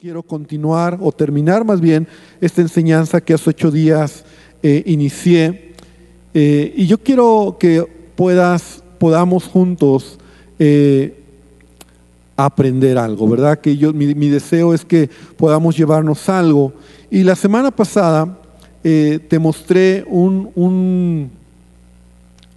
Quiero 0.00 0.22
continuar 0.22 0.96
o 1.00 1.10
terminar 1.10 1.64
más 1.64 1.80
bien 1.80 2.06
esta 2.40 2.60
enseñanza 2.60 3.20
que 3.20 3.34
hace 3.34 3.50
ocho 3.50 3.68
días 3.68 4.24
eh, 4.62 4.84
inicié. 4.86 5.72
Eh, 6.34 6.72
y 6.76 6.86
yo 6.86 6.98
quiero 6.98 7.56
que 7.58 7.84
puedas, 8.14 8.84
podamos 9.00 9.46
juntos 9.46 10.20
eh, 10.60 11.20
aprender 12.36 12.96
algo, 12.96 13.28
¿verdad? 13.28 13.58
Que 13.58 13.76
yo, 13.76 13.92
mi, 13.92 14.28
deseo 14.28 14.72
es 14.72 14.84
que 14.84 15.10
podamos 15.36 15.76
llevarnos 15.76 16.28
algo. 16.28 16.72
Y 17.10 17.24
la 17.24 17.34
semana 17.34 17.72
pasada 17.72 18.38
te 18.84 19.38
mostré 19.40 20.04
un, 20.06 21.28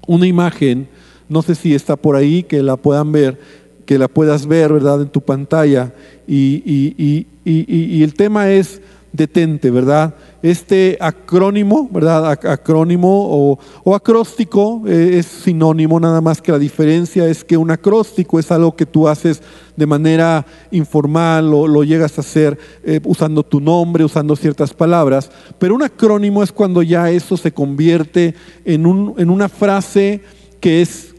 una 0.05 0.28
imagen, 0.28 0.88
no 1.28 1.42
sé 1.42 1.55
si 1.55 1.73
está 1.73 1.96
por 1.96 2.16
ahí, 2.16 2.44
que 2.44 2.62
la 2.62 2.78
puedan 2.78 3.12
ver, 3.12 3.39
que 3.88 3.98
la 3.98 4.08
puedas 4.08 4.46
ver, 4.46 4.73
¿verdad? 4.73 5.02
En 5.02 5.10
tu 5.10 5.21
pantalla. 5.21 5.92
y, 6.28 7.26
el 7.46 8.14
tema 8.14 8.50
es 8.50 8.82
detente, 9.14 9.72
¿verdad? 9.72 10.16
Este 10.41 10.98
acrónimo, 11.02 11.90
¿verdad? 11.91 12.32
Acrónimo 12.32 13.58
o, 13.84 13.95
acróstico 13.95 14.84
eh, 14.88 15.18
es 15.20 15.26
sinónimo, 15.26 15.99
nada 15.99 16.22
más 16.22 16.41
que 16.41 16.52
la 16.52 16.59
diferencia 16.59 17.27
es 17.27 17.44
que 17.44 17.58
un 17.58 17.72
acróstico 17.72 18.40
es 18.40 18.52
algo 18.52 18.76
que 18.76 18.85
tú 18.85 19.08
haces 19.08 19.41
de 19.76 19.85
manera 19.85 20.46
informal 20.72 21.54
o 21.54 21.68
lo 21.68 21.84
llegas 21.84 22.18
a 22.18 22.22
hacer 22.22 22.58
eh, 22.84 22.99
usando 23.04 23.44
tu 23.44 23.60
nombre, 23.60 24.05
usando 24.05 24.35
ciertas 24.35 24.73
palabras, 24.73 25.30
pero 25.60 25.76
un 25.76 25.84
acrónimo 25.84 26.41
es 26.41 26.52
cuando 26.52 26.82
ya 26.82 27.10
eso 27.10 27.35
se 27.35 27.52
convierte 27.52 28.34
en 28.63 28.85
una 28.85 29.49
frase 29.49 30.21
que 30.60 30.82
es 30.82 31.13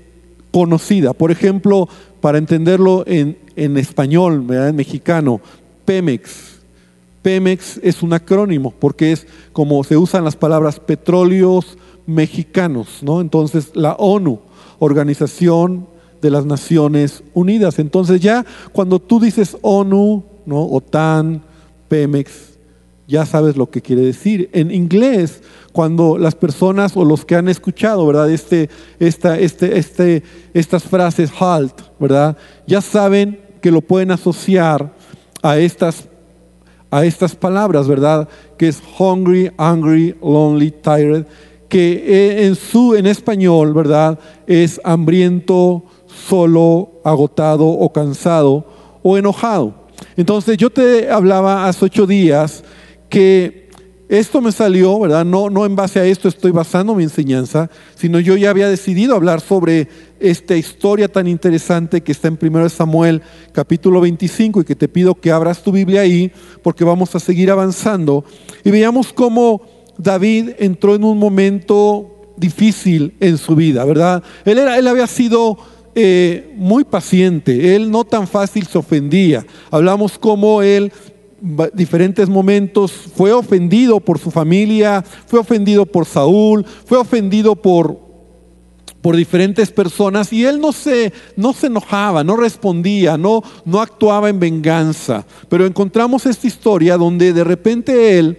conocida. 0.51 1.13
Por 1.13 1.31
ejemplo, 1.31 1.89
para 2.21 2.39
entenderlo 2.39 3.05
en, 3.07 3.37
en 3.57 3.77
español, 3.77 4.43
¿verdad? 4.43 4.69
en 4.69 4.77
mexicano, 4.77 5.41
Pemex. 5.85 6.61
Pemex 7.23 7.79
es 7.83 8.03
un 8.03 8.13
acrónimo 8.13 8.75
porque 8.79 9.13
es 9.13 9.27
como 9.53 9.85
se 9.85 9.97
usan 9.97 10.25
las 10.25 10.37
palabras 10.37 10.81
petróleos 10.81 11.79
mexicanos, 12.07 12.99
¿no? 13.03 13.21
Entonces 13.21 13.71
la 13.75 13.93
ONU, 13.95 14.41
Organización 14.79 15.87
de 16.21 16.31
las 16.31 16.45
Naciones 16.45 17.23
Unidas. 17.35 17.79
Entonces 17.79 18.21
ya 18.21 18.45
cuando 18.73 18.99
tú 18.99 19.21
dices 19.21 19.57
ONU, 19.63 20.25
¿no? 20.47 20.65
OTAN, 20.65 21.43
Pemex, 21.89 22.53
ya 23.07 23.27
sabes 23.27 23.57
lo 23.57 23.71
que 23.71 23.83
quiere 23.83 24.03
decir. 24.03 24.49
En 24.53 24.71
inglés, 24.71 25.43
cuando 25.73 26.19
las 26.19 26.35
personas 26.35 26.97
o 26.97 27.05
los 27.05 27.25
que 27.25 27.37
han 27.37 27.49
escuchado, 27.49 28.07
¿verdad? 28.07 28.31
Este, 28.31 28.71
esta, 28.99 29.39
este, 29.39 29.79
este, 29.79 30.23
estas 30.55 30.85
frases 30.85 31.31
halt, 31.39 31.75
¿verdad? 31.99 32.37
Ya 32.67 32.81
saben 32.81 33.41
que 33.61 33.71
lo 33.71 33.81
pueden 33.81 34.11
asociar 34.11 34.95
a 35.43 35.59
estas, 35.59 36.09
a 36.91 37.05
estas 37.05 37.35
palabras, 37.35 37.89
¿verdad? 37.89 38.29
Que 38.57 38.69
es 38.69 38.83
hungry, 38.99 39.51
angry, 39.59 40.15
lonely, 40.23 40.71
tired, 40.71 41.27
que 41.69 41.93
eh, 42.07 42.47
en 42.47 42.55
su 42.55 42.95
en 42.95 43.07
español, 43.07 43.75
¿verdad? 43.75 44.19
Es 44.47 44.81
hambriento, 44.85 45.85
solo, 46.07 47.01
agotado 47.05 47.67
o 47.67 47.93
cansado 47.93 48.67
o 49.03 49.19
enojado. 49.19 49.75
Entonces 50.17 50.57
yo 50.57 50.71
te 50.71 51.11
hablaba 51.11 51.67
hace 51.67 51.87
ocho 51.87 52.07
días 52.07 52.63
que 53.09 53.63
esto 54.09 54.43
me 54.43 54.53
salió, 54.53 55.01
¿verdad? 55.01 55.25
No, 55.25 55.49
no 55.49 55.65
en 55.65 55.75
base 55.75 55.99
a 55.99 56.05
esto 56.05 56.29
estoy 56.29 56.51
basando 56.51 56.95
mi 56.95 57.03
enseñanza, 57.03 57.71
sino 57.95 58.21
yo 58.21 58.37
ya 58.37 58.51
había 58.51 58.69
decidido 58.69 59.15
hablar 59.15 59.41
sobre 59.41 59.89
esta 60.23 60.57
historia 60.57 61.09
tan 61.09 61.27
interesante 61.27 62.01
que 62.01 62.13
está 62.13 62.29
en 62.29 62.39
1 62.41 62.69
Samuel 62.69 63.23
capítulo 63.53 64.01
25 64.01 64.61
y 64.61 64.65
que 64.65 64.77
te 64.77 64.89
pido 64.89 65.15
que 65.15 65.31
abras 65.31 65.63
tu 65.63 65.73
Biblia 65.73 66.03
ahí 66.03 66.33
porque 66.63 66.85
vamos 66.85 67.15
a 67.15 67.21
seguir 67.21 67.51
avanzando. 67.51 68.25
Y 68.65 68.71
veamos 68.71 69.13
cómo 69.13 69.63
David 69.99 70.51
entró 70.59 70.95
en 70.95 71.05
un 71.05 71.19
momento 71.19 72.33
difícil 72.37 73.15
en 73.21 73.37
su 73.37 73.55
vida, 73.55 73.85
¿verdad? 73.85 74.23
Él, 74.45 74.59
era, 74.59 74.79
él 74.79 74.87
había 74.87 75.07
sido 75.07 75.59
eh, 75.95 76.53
muy 76.57 76.85
paciente, 76.85 77.77
él 77.77 77.91
no 77.91 78.05
tan 78.05 78.27
fácil 78.27 78.67
se 78.67 78.79
ofendía. 78.79 79.45
Hablamos 79.71 80.19
cómo 80.19 80.63
él 80.63 80.93
diferentes 81.73 82.29
momentos 82.29 82.93
fue 82.93 83.33
ofendido 83.33 83.99
por 83.99 84.19
su 84.19 84.31
familia, 84.31 85.05
fue 85.27 85.41
ofendido 85.41 85.85
por 85.85 86.07
Saúl, 86.07 86.65
fue 86.85 86.99
ofendido 86.99 87.57
por, 87.57 87.99
por 89.03 89.17
diferentes 89.17 89.71
personas 89.71 90.33
y 90.33 90.47
él 90.47 90.61
no 90.61 90.73
se, 90.73 91.13
no 91.37 91.53
se 91.53 91.67
enojaba, 91.67 92.25
no 92.25 92.37
respondía, 92.37 93.19
no, 93.19 93.43
no 93.65 93.81
actuaba 93.83 94.31
en 94.31 94.39
venganza. 94.39 95.27
Pero 95.49 95.67
encontramos 95.67 96.25
esta 96.25 96.47
historia 96.47 96.97
donde 96.97 97.33
de 97.33 97.45
repente 97.45 98.19
él, 98.19 98.39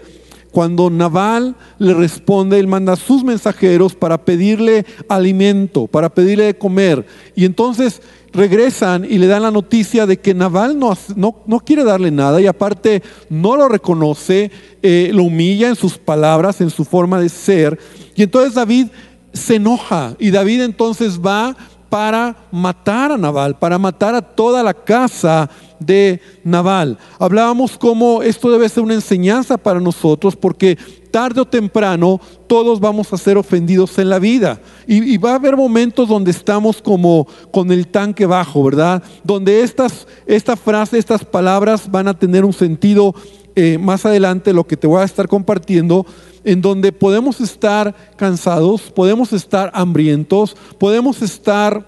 cuando 0.52 0.90
Naval 0.90 1.56
le 1.79 1.94
responde, 1.94 2.59
él 2.59 2.68
manda 2.68 2.94
a 2.94 2.96
sus 2.96 3.23
mensajeros 3.23 3.94
para 3.94 4.23
pedirle 4.23 4.85
alimento, 5.09 5.88
para 5.88 6.09
pedirle 6.09 6.46
de 6.46 6.57
comer. 6.57 7.06
Y 7.35 7.44
entonces 7.44 8.02
regresan 8.31 9.06
y 9.06 9.18
le 9.18 9.28
dan 9.28 9.44
la 9.44 9.52
noticia 9.52 10.06
de 10.06 10.18
que 10.18 10.34
Naval 10.34 10.79
no, 10.79 10.97
no, 11.16 11.59
quiere 11.59 11.84
darle 11.84 12.09
nada 12.09 12.40
y 12.40 12.47
aparte 12.47 13.03
no 13.29 13.57
lo 13.57 13.68
reconoce, 13.68 14.52
eh, 14.81 15.12
lo 15.13 15.23
humilla 15.23 15.69
en 15.69 15.75
sus 15.75 15.97
palabras, 15.97 16.62
en 16.62 16.69
su 16.69 16.85
forma 16.85 17.19
de 17.19 17.29
ser. 17.29 17.78
Y 18.16 18.23
entonces 18.23 18.53
David 18.53 18.88
se 19.33 19.55
enoja 19.55 20.16
y 20.19 20.31
David 20.31 20.61
entonces 20.61 21.19
va 21.19 21.55
para 21.89 22.35
matar 22.51 23.11
a 23.11 23.17
Naval, 23.17 23.55
para 23.59 23.77
matar 23.77 24.16
a 24.16 24.21
toda 24.21 24.63
la 24.63 24.73
casa 24.73 25.49
de 25.79 26.19
Naval. 26.44 26.97
Hablábamos 27.19 27.77
cómo 27.77 28.23
esto 28.23 28.49
debe 28.51 28.67
ser 28.69 28.81
una 28.81 28.95
enseñanza 28.95 29.57
para 29.57 29.79
nosotros 29.79 30.35
porque 30.35 30.77
tarde 31.11 31.41
o 31.41 31.45
temprano 31.45 32.19
todos 32.47 32.79
vamos 32.79 33.13
a 33.13 33.17
ser 33.17 33.38
ofendidos 33.38 33.99
en 33.99 34.09
la 34.09 34.17
vida. 34.17 34.59
Y, 34.88 35.17
va 35.17 35.33
a 35.33 35.35
haber 35.35 35.55
momentos 35.55 36.09
donde 36.09 36.31
estamos 36.31 36.81
como 36.81 37.27
con 37.51 37.72
el 37.72 37.88
tanque 37.88 38.25
bajo, 38.25 38.63
¿verdad? 38.63 39.03
Donde 39.23 39.61
estas, 39.61 40.07
esta 40.25 40.57
frase, 40.57 40.97
estas 40.97 41.23
palabras 41.23 41.91
van 41.91 42.07
a 42.07 42.17
tener 42.17 42.43
un 42.43 42.53
sentido 42.53 43.13
eh, 43.56 43.78
más 43.78 44.06
adelante, 44.06 44.53
lo 44.53 44.66
que 44.66 44.78
te 44.78 44.88
voy 44.88 45.02
a 45.02 45.06
estar 45.06 45.28
compartiendo, 45.28 46.06
en 46.44 46.62
donde 46.62 46.91
podemos 46.91 47.40
estar 47.40 47.96
cansados, 48.16 48.91
podemos 48.91 49.34
estar 49.34 49.72
hambrientos, 49.74 50.56
podemos 50.78 51.22
estar 51.22 51.86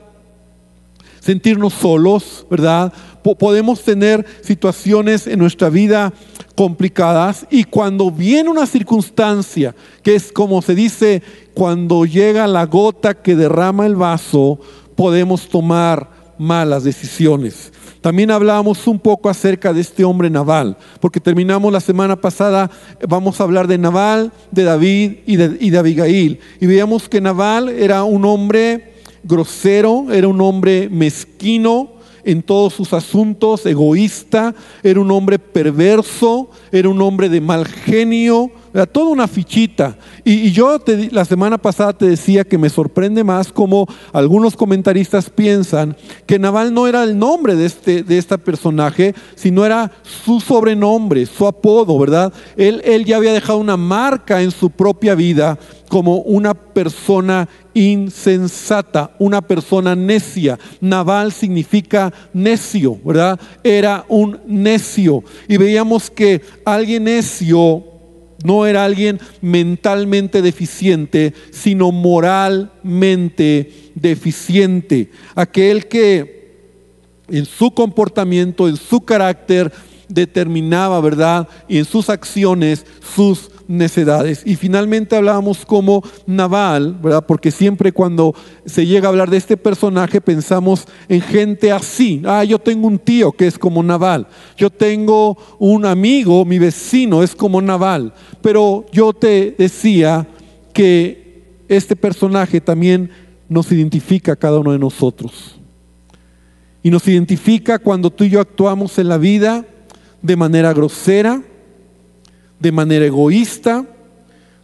sentirnos 1.20 1.74
solos, 1.74 2.46
¿verdad? 2.52 2.94
podemos 3.34 3.82
tener 3.82 4.24
situaciones 4.42 5.26
en 5.26 5.40
nuestra 5.40 5.70
vida 5.70 6.14
complicadas 6.54 7.48
y 7.50 7.64
cuando 7.64 8.12
viene 8.12 8.50
una 8.50 8.68
circunstancia, 8.68 9.76
que 10.04 10.14
es 10.14 10.32
como 10.32 10.62
se 10.62 10.76
dice, 10.76 11.24
cuando 11.56 12.06
llega 12.06 12.46
la 12.46 12.68
gota 12.68 13.16
que 13.16 13.36
derrama 13.36 13.88
el 13.88 13.96
vaso, 13.96 14.60
podemos 14.96 15.50
tomar 15.50 16.12
malas 16.38 16.84
decisiones. 16.84 17.72
También 18.06 18.30
hablábamos 18.30 18.86
un 18.86 19.00
poco 19.00 19.30
acerca 19.30 19.74
de 19.74 19.82
este 19.82 20.04
hombre 20.04 20.30
Naval, 20.30 20.78
porque 21.00 21.20
terminamos 21.20 21.74
la 21.74 21.80
semana 21.80 22.16
pasada, 22.16 22.70
vamos 23.10 23.42
a 23.42 23.46
hablar 23.46 23.68
de 23.68 23.80
Naval, 23.80 24.32
de 24.52 24.64
David 24.64 25.14
y 25.26 25.38
de, 25.38 25.58
y 25.60 25.72
de 25.72 25.78
Abigail. 25.80 26.40
Y 26.62 26.68
veíamos 26.68 27.10
que 27.10 27.20
Naval 27.20 27.68
era 27.68 28.04
un 28.04 28.24
hombre 28.26 28.94
grosero, 29.24 30.06
era 30.12 30.28
un 30.28 30.40
hombre 30.40 30.88
mezquino 30.88 31.94
en 32.24 32.44
todos 32.44 32.74
sus 32.74 32.94
asuntos, 32.94 33.66
egoísta, 33.66 34.54
era 34.84 35.00
un 35.00 35.10
hombre 35.10 35.40
perverso, 35.40 36.52
era 36.72 36.88
un 36.90 37.02
hombre 37.02 37.28
de 37.28 37.42
mal 37.42 37.66
genio, 37.66 38.52
era 38.76 38.86
toda 38.86 39.10
una 39.10 39.26
fichita. 39.30 39.96
Y, 40.26 40.52
yo 40.52 40.78
la 41.12 41.24
semana 41.24 41.58
pasada 41.58 41.94
te 41.94 42.08
decía 42.08 42.44
que 42.44 42.58
me 42.58 42.70
sorprende 42.70 43.24
más 43.24 43.50
como 43.54 43.88
algunos 44.12 44.58
comentaristas 44.58 45.30
piensan 45.30 45.96
que 46.26 46.38
Naval 46.38 46.74
no 46.74 46.86
era 46.86 47.04
el 47.06 47.18
nombre 47.18 47.56
de 47.56 47.68
este, 47.68 48.04
de 48.04 48.18
este 48.18 48.38
personaje, 48.38 49.16
sino 49.36 49.66
era 49.66 49.94
su 50.04 50.42
sobrenombre, 50.42 51.26
su 51.26 51.48
apodo, 51.48 51.98
¿verdad? 51.98 52.34
Él, 52.58 52.82
él 52.84 53.06
ya 53.06 53.16
había 53.16 53.32
dejado 53.32 53.60
una 53.60 53.78
marca 53.78 54.42
en 54.42 54.52
su 54.52 54.70
propia 54.70 55.16
vida 55.16 55.58
como 55.88 56.18
una 56.18 56.54
persona 56.54 57.48
insensata, 57.74 59.12
una 59.20 59.42
persona 59.42 59.96
necia. 59.96 60.60
Naval 60.82 61.32
significa 61.32 62.12
necio, 62.34 63.00
¿verdad? 63.06 63.40
Era 63.64 64.04
un 64.10 64.38
necio. 64.46 65.24
Y 65.48 65.56
veíamos 65.56 66.10
que 66.10 66.42
alguien 66.66 67.06
necio 67.06 67.95
no 68.44 68.66
era 68.66 68.86
alguien 68.86 69.20
mentalmente 69.42 70.42
deficiente, 70.42 71.34
sino 71.52 71.92
moralmente 71.92 73.72
deficiente. 73.96 75.10
Aquel 75.36 75.88
que 75.88 76.36
en 77.30 77.46
su 77.46 77.72
comportamiento, 77.72 78.68
en 78.68 78.78
su 78.78 79.02
carácter, 79.02 79.72
determinaba, 80.10 81.00
¿verdad? 81.02 81.48
Y 81.68 81.78
en 81.78 81.86
sus 81.86 82.10
acciones, 82.10 82.86
sus 83.16 83.50
necedades. 83.68 84.42
Y 84.46 84.56
finalmente 84.56 85.16
hablábamos 85.16 85.66
como 85.66 86.04
Naval, 86.26 86.98
¿verdad? 87.02 87.26
Porque 87.26 87.52
siempre 87.52 87.92
cuando 87.92 88.36
se 88.66 88.86
llega 88.86 89.08
a 89.08 89.10
hablar 89.10 89.30
de 89.30 89.38
este 89.38 89.58
personaje 89.58 90.22
pensamos 90.22 90.86
en 91.08 91.22
gente 91.22 91.72
así. 91.72 92.22
Ah, 92.26 92.44
yo 92.44 92.60
tengo 92.60 92.88
un 92.88 93.00
tío 93.00 93.32
que 93.32 93.48
es 93.48 93.58
como 93.58 93.84
Naval. 93.84 94.28
Yo 94.58 94.70
tengo 94.70 95.38
un 95.60 95.86
amigo, 95.86 96.46
mi 96.46 96.60
vecino 96.60 97.24
es 97.24 97.36
como 97.36 97.62
Naval. 97.62 98.14
Pero 98.42 98.86
yo 98.92 99.14
te 99.14 99.56
decía 99.58 100.28
que 100.74 101.44
este 101.68 101.96
personaje 101.96 102.62
también 102.62 103.10
nos 103.50 103.72
identifica 103.72 104.34
a 104.34 104.36
cada 104.36 104.60
uno 104.60 104.72
de 104.72 104.80
nosotros. 104.80 105.60
Y 106.84 106.92
nos 106.92 107.08
identifica 107.08 107.80
cuando 107.80 108.12
tú 108.12 108.24
y 108.24 108.30
yo 108.30 108.40
actuamos 108.40 109.00
en 109.00 109.08
la 109.08 109.18
vida 109.18 109.66
de 110.26 110.36
manera 110.36 110.74
grosera, 110.74 111.44
de 112.60 112.72
manera 112.72 113.06
egoísta, 113.06 113.86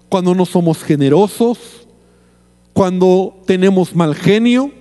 cuando 0.10 0.34
no 0.34 0.46
somos 0.46 0.84
generosos, 0.84 1.88
cuando 2.74 3.36
tenemos 3.46 3.96
mal 3.96 4.16
genio, 4.16 4.72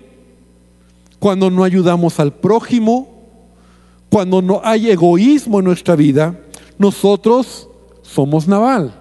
cuando 1.19 1.51
no 1.51 1.65
ayudamos 1.65 2.19
al 2.19 2.33
prójimo, 2.33 3.09
cuando 4.09 4.41
no 4.41 4.63
hay 4.65 4.91
egoísmo 4.91 5.59
en 5.59 5.67
nuestra 5.67 5.97
vida, 5.97 6.41
nosotros 6.79 7.69
somos 8.01 8.49
naval. 8.49 8.95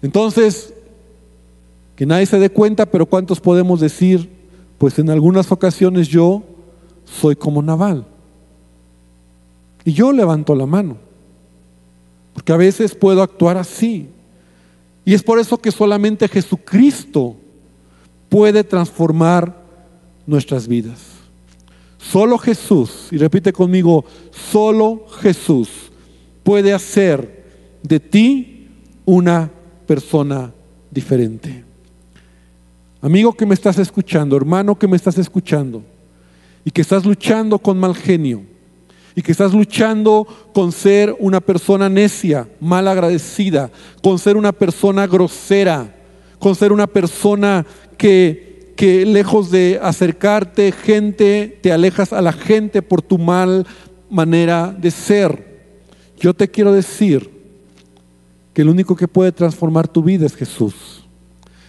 Entonces, 0.00 0.72
que 1.96 2.06
nadie 2.06 2.24
se 2.24 2.38
dé 2.38 2.48
cuenta, 2.48 2.86
pero 2.86 3.04
¿cuántos 3.04 3.40
podemos 3.40 3.78
decir? 3.78 4.30
Pues 4.78 4.98
en 4.98 5.10
algunas 5.10 5.52
ocasiones 5.52 6.08
yo 6.08 6.42
soy 7.04 7.36
como 7.36 7.60
naval. 7.60 8.06
Y 9.84 9.92
yo 9.92 10.12
levanto 10.12 10.54
la 10.54 10.66
mano. 10.66 10.96
Porque 12.34 12.52
a 12.52 12.56
veces 12.56 12.94
puedo 12.94 13.22
actuar 13.22 13.56
así. 13.56 14.08
Y 15.04 15.14
es 15.14 15.22
por 15.22 15.38
eso 15.38 15.58
que 15.58 15.70
solamente 15.70 16.28
Jesucristo 16.28 17.36
puede 18.28 18.64
transformar 18.64 19.60
nuestras 20.26 20.68
vidas. 20.68 21.00
Solo 21.98 22.38
Jesús, 22.38 23.08
y 23.10 23.18
repite 23.18 23.52
conmigo, 23.52 24.04
solo 24.30 25.06
Jesús 25.20 25.68
puede 26.42 26.72
hacer 26.72 27.44
de 27.82 28.00
ti 28.00 28.68
una 29.04 29.50
persona 29.86 30.52
diferente. 30.90 31.64
Amigo 33.02 33.32
que 33.32 33.46
me 33.46 33.54
estás 33.54 33.78
escuchando, 33.78 34.36
hermano 34.36 34.78
que 34.78 34.88
me 34.88 34.96
estás 34.96 35.18
escuchando, 35.18 35.82
y 36.64 36.70
que 36.70 36.82
estás 36.82 37.04
luchando 37.04 37.58
con 37.58 37.78
mal 37.78 37.94
genio, 37.94 38.42
y 39.20 39.22
que 39.22 39.32
estás 39.32 39.52
luchando 39.52 40.26
con 40.54 40.72
ser 40.72 41.14
una 41.18 41.42
persona 41.42 41.90
necia, 41.90 42.48
mal 42.58 42.88
agradecida, 42.88 43.70
con 44.02 44.18
ser 44.18 44.34
una 44.38 44.50
persona 44.50 45.06
grosera, 45.06 45.94
con 46.38 46.54
ser 46.54 46.72
una 46.72 46.86
persona 46.86 47.66
que, 47.98 48.72
que 48.78 49.04
lejos 49.04 49.50
de 49.50 49.78
acercarte 49.82 50.72
gente, 50.72 51.58
te 51.60 51.70
alejas 51.70 52.14
a 52.14 52.22
la 52.22 52.32
gente 52.32 52.80
por 52.80 53.02
tu 53.02 53.18
mal 53.18 53.66
manera 54.08 54.74
de 54.74 54.90
ser. 54.90 55.74
Yo 56.18 56.32
te 56.32 56.50
quiero 56.50 56.72
decir 56.72 57.30
que 58.54 58.62
el 58.62 58.70
único 58.70 58.96
que 58.96 59.06
puede 59.06 59.32
transformar 59.32 59.86
tu 59.86 60.02
vida 60.02 60.24
es 60.24 60.34
Jesús. 60.34 61.04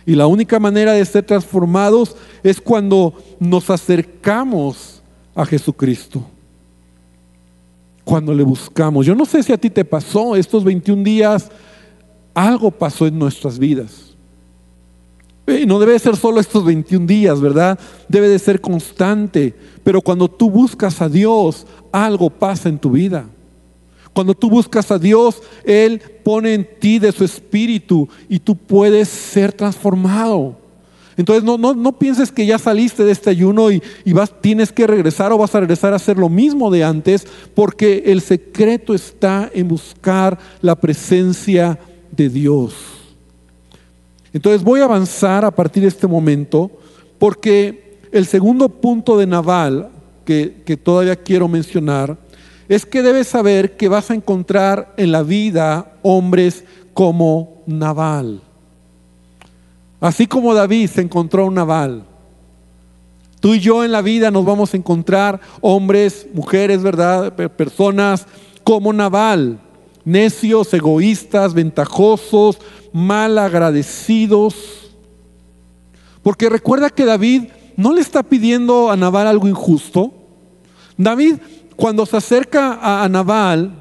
Y 0.06 0.16
la 0.16 0.26
única 0.26 0.58
manera 0.58 0.94
de 0.94 1.04
ser 1.04 1.26
transformados 1.26 2.16
es 2.44 2.62
cuando 2.62 3.14
nos 3.42 3.70
acercamos 3.70 5.04
a 5.36 5.46
Jesucristo. 5.46 6.26
Cuando 8.04 8.34
le 8.34 8.44
buscamos. 8.44 9.06
Yo 9.06 9.16
no 9.16 9.26
sé 9.26 9.44
si 9.44 9.54
a 9.54 9.58
ti 9.58 9.70
te 9.70 9.86
pasó 9.86 10.36
estos 10.36 10.64
21 10.64 11.04
días, 11.04 11.50
algo 12.34 12.72
pasó 12.72 13.06
en 13.06 13.18
nuestras 13.18 13.60
vidas. 13.60 14.16
Y 15.48 15.66
no 15.66 15.80
debe 15.80 15.98
ser 16.00 16.16
solo 16.16 16.40
estos 16.40 16.64
21 16.64 17.06
días, 17.06 17.42
¿verdad? 17.42 17.78
Debe 18.08 18.30
de 18.30 18.40
ser 18.40 18.62
constante. 18.62 19.54
Pero 19.84 20.02
cuando 20.02 20.28
tú 20.28 20.50
buscas 20.50 21.02
a 21.02 21.10
Dios, 21.10 21.66
algo 21.92 22.30
pasa 22.30 22.70
en 22.70 22.78
tu 22.78 22.92
vida. 22.92 23.26
Cuando 24.14 24.34
tú 24.34 24.50
buscas 24.50 24.92
a 24.92 25.00
Dios, 25.00 25.42
Él 25.64 26.02
pone 26.24 26.54
en 26.54 26.68
ti 26.80 27.00
de 27.00 27.12
su 27.12 27.24
espíritu 27.24 28.08
y 28.28 28.40
tú 28.40 28.56
puedes 28.56 29.08
ser 29.08 29.54
transformado. 29.54 30.61
Entonces 31.22 31.44
no, 31.44 31.56
no, 31.56 31.76
no 31.76 31.92
pienses 32.00 32.32
que 32.32 32.48
ya 32.48 32.58
saliste 32.58 33.04
de 33.04 33.12
este 33.12 33.30
ayuno 33.30 33.72
y, 33.72 33.84
y, 34.04 34.12
vas, 34.12 34.34
tienes 34.42 34.72
que 34.72 34.88
regresar 34.88 35.32
o 35.32 35.38
vas 35.38 35.54
a 35.54 35.60
regresar 35.60 35.94
a 35.94 35.98
hacer 35.98 36.18
lo 36.18 36.30
mismo 36.30 36.72
de 36.72 36.84
antes, 36.84 37.28
porque 37.54 38.02
el 38.08 38.22
secreto 38.22 38.96
está 38.96 39.48
en 39.54 39.68
buscar 39.68 40.40
la 40.64 40.76
presencia 40.76 41.78
de 42.10 42.28
Dios. 42.28 42.74
Entonces 44.34 44.64
voy 44.64 44.82
a 44.82 44.86
avanzar 44.86 45.46
a 45.46 45.52
partir 45.52 45.84
de 45.84 45.90
este 45.90 46.08
momento, 46.08 46.72
porque 47.20 48.00
el 48.12 48.26
segundo 48.26 48.68
punto 48.68 49.16
de 49.16 49.28
Naval 49.28 49.90
que, 50.26 50.64
que 50.66 50.76
todavía 50.76 51.16
quiero 51.16 51.48
mencionar 51.48 52.18
es 52.68 52.84
que 52.84 53.04
debes 53.04 53.28
saber 53.28 53.78
que 53.78 53.90
vas 53.90 54.10
a 54.10 54.16
encontrar 54.16 54.96
en 54.98 55.12
la 55.12 55.22
vida 55.22 56.00
hombres 56.02 56.64
como 56.96 57.62
Naval. 57.68 58.42
Así 60.02 60.28
como 60.28 60.54
David 60.54 60.90
se 60.90 61.02
encontró 61.02 61.46
un 61.46 61.54
Naval. 61.54 62.04
Tú 63.40 63.54
y 63.54 63.60
yo 63.60 63.86
en 63.86 63.94
la 63.94 64.02
vida 64.02 64.30
nos 64.30 64.44
vamos 64.44 64.74
a 64.74 64.78
encontrar 64.78 65.40
hombres, 65.62 66.28
mujeres, 66.34 66.84
¿verdad? 66.84 67.34
Personas 67.34 68.28
como 68.66 68.92
Naval, 68.92 69.60
necios, 70.04 70.74
egoístas, 70.74 71.54
ventajosos, 71.54 72.58
mal 72.92 73.38
agradecidos. 73.38 74.92
Porque 76.22 76.50
recuerda 76.50 76.90
que 76.90 77.06
David 77.06 77.46
no 77.78 77.94
le 77.94 78.02
está 78.02 78.22
pidiendo 78.22 78.92
a 78.92 78.98
Naval 78.98 79.28
algo 79.28 79.48
injusto. 79.48 80.12
David 80.98 81.38
cuando 81.76 82.06
se 82.06 82.16
acerca 82.16 83.04
a, 83.04 83.10
Nabal, 83.10 83.72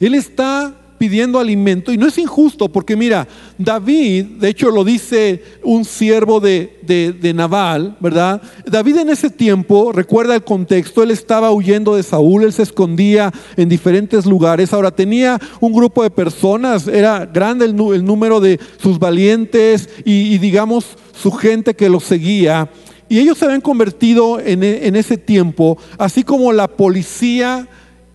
él 0.00 0.16
está 0.16 0.74
pidiendo 0.98 1.38
alimento 1.38 1.92
y 1.92 1.96
no 1.96 2.06
es 2.06 2.18
injusto 2.18 2.68
porque 2.68 2.96
mira, 2.96 3.26
David, 3.56 4.24
de 4.40 4.48
hecho 4.48 4.70
lo 4.70 4.84
dice 4.84 5.42
un 5.62 5.84
siervo 5.84 6.40
de, 6.40 6.78
de, 6.82 7.34
Nabal, 7.34 7.96
¿verdad? 8.00 8.42
David 8.66 8.98
en 8.98 9.10
ese 9.10 9.30
tiempo, 9.30 9.92
recuerda 9.92 10.34
el 10.34 10.44
contexto, 10.44 11.02
él 11.02 11.10
estaba 11.10 11.52
huyendo 11.52 11.94
de 11.94 12.02
Saúl, 12.02 12.44
él 12.44 12.52
se 12.52 12.62
escondía 12.62 13.32
en 13.56 13.68
diferentes 13.68 14.26
lugares, 14.26 14.72
ahora 14.72 14.90
tenía 14.90 15.38
un 15.60 15.72
grupo 15.72 16.02
de 16.02 16.10
personas, 16.10 16.88
era 16.88 17.26
grande 17.26 17.64
el, 17.64 17.76
el 17.94 18.04
número 18.04 18.40
de 18.40 18.58
sus 18.82 18.98
valientes 18.98 19.88
y, 20.04 20.34
y 20.34 20.38
digamos 20.38 20.96
su 21.20 21.30
gente 21.32 21.74
que 21.74 21.88
lo 21.88 22.00
seguía. 22.00 22.70
Y 23.08 23.18
ellos 23.18 23.38
se 23.38 23.46
habían 23.46 23.62
convertido 23.62 24.38
en, 24.38 24.62
en, 24.62 24.94
ese 24.94 25.16
tiempo, 25.16 25.78
así 25.96 26.22
como 26.22 26.52
la 26.52 26.68
policía 26.68 27.66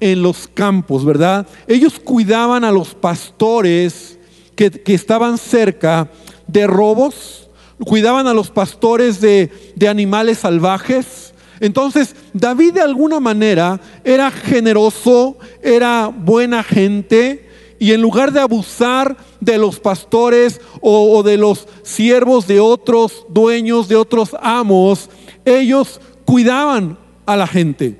en 0.03 0.21
los 0.21 0.50
campos, 0.50 1.05
¿verdad? 1.05 1.47
Ellos 1.65 1.97
cuidaban 1.97 2.65
a 2.65 2.73
los 2.73 2.94
pastores 2.94 4.19
que, 4.54 4.69
que 4.69 4.94
estaban 4.94 5.37
cerca 5.37 6.11
de 6.45 6.68
robos, 6.68 7.49
cuidaban 7.85 8.28
a 8.28 8.33
los 8.33 8.49
pastores 8.49 9.21
de, 9.21 9.49
de 9.78 9.87
animales 9.87 10.39
salvajes. 10.39 11.33
Entonces, 11.61 12.18
David 12.33 12.73
de 12.73 12.81
alguna 12.81 13.21
manera 13.21 13.80
era 14.04 14.30
generoso, 14.30 15.37
era 15.61 16.07
buena 16.07 16.63
gente, 16.63 17.49
y 17.80 17.94
en 17.94 18.01
lugar 18.01 18.33
de 18.33 18.42
abusar 18.42 19.16
de 19.39 19.57
los 19.57 19.80
pastores 19.80 20.59
o, 20.81 21.18
o, 21.18 21.23
de 21.23 21.37
los 21.37 21.66
siervos 21.83 22.45
de 22.45 22.59
otros 22.59 23.25
dueños, 23.30 23.87
de 23.87 23.95
otros 23.95 24.35
amos, 24.42 25.09
ellos 25.45 26.01
cuidaban 26.25 26.97
a 27.25 27.37
la 27.37 27.47
gente. 27.47 27.97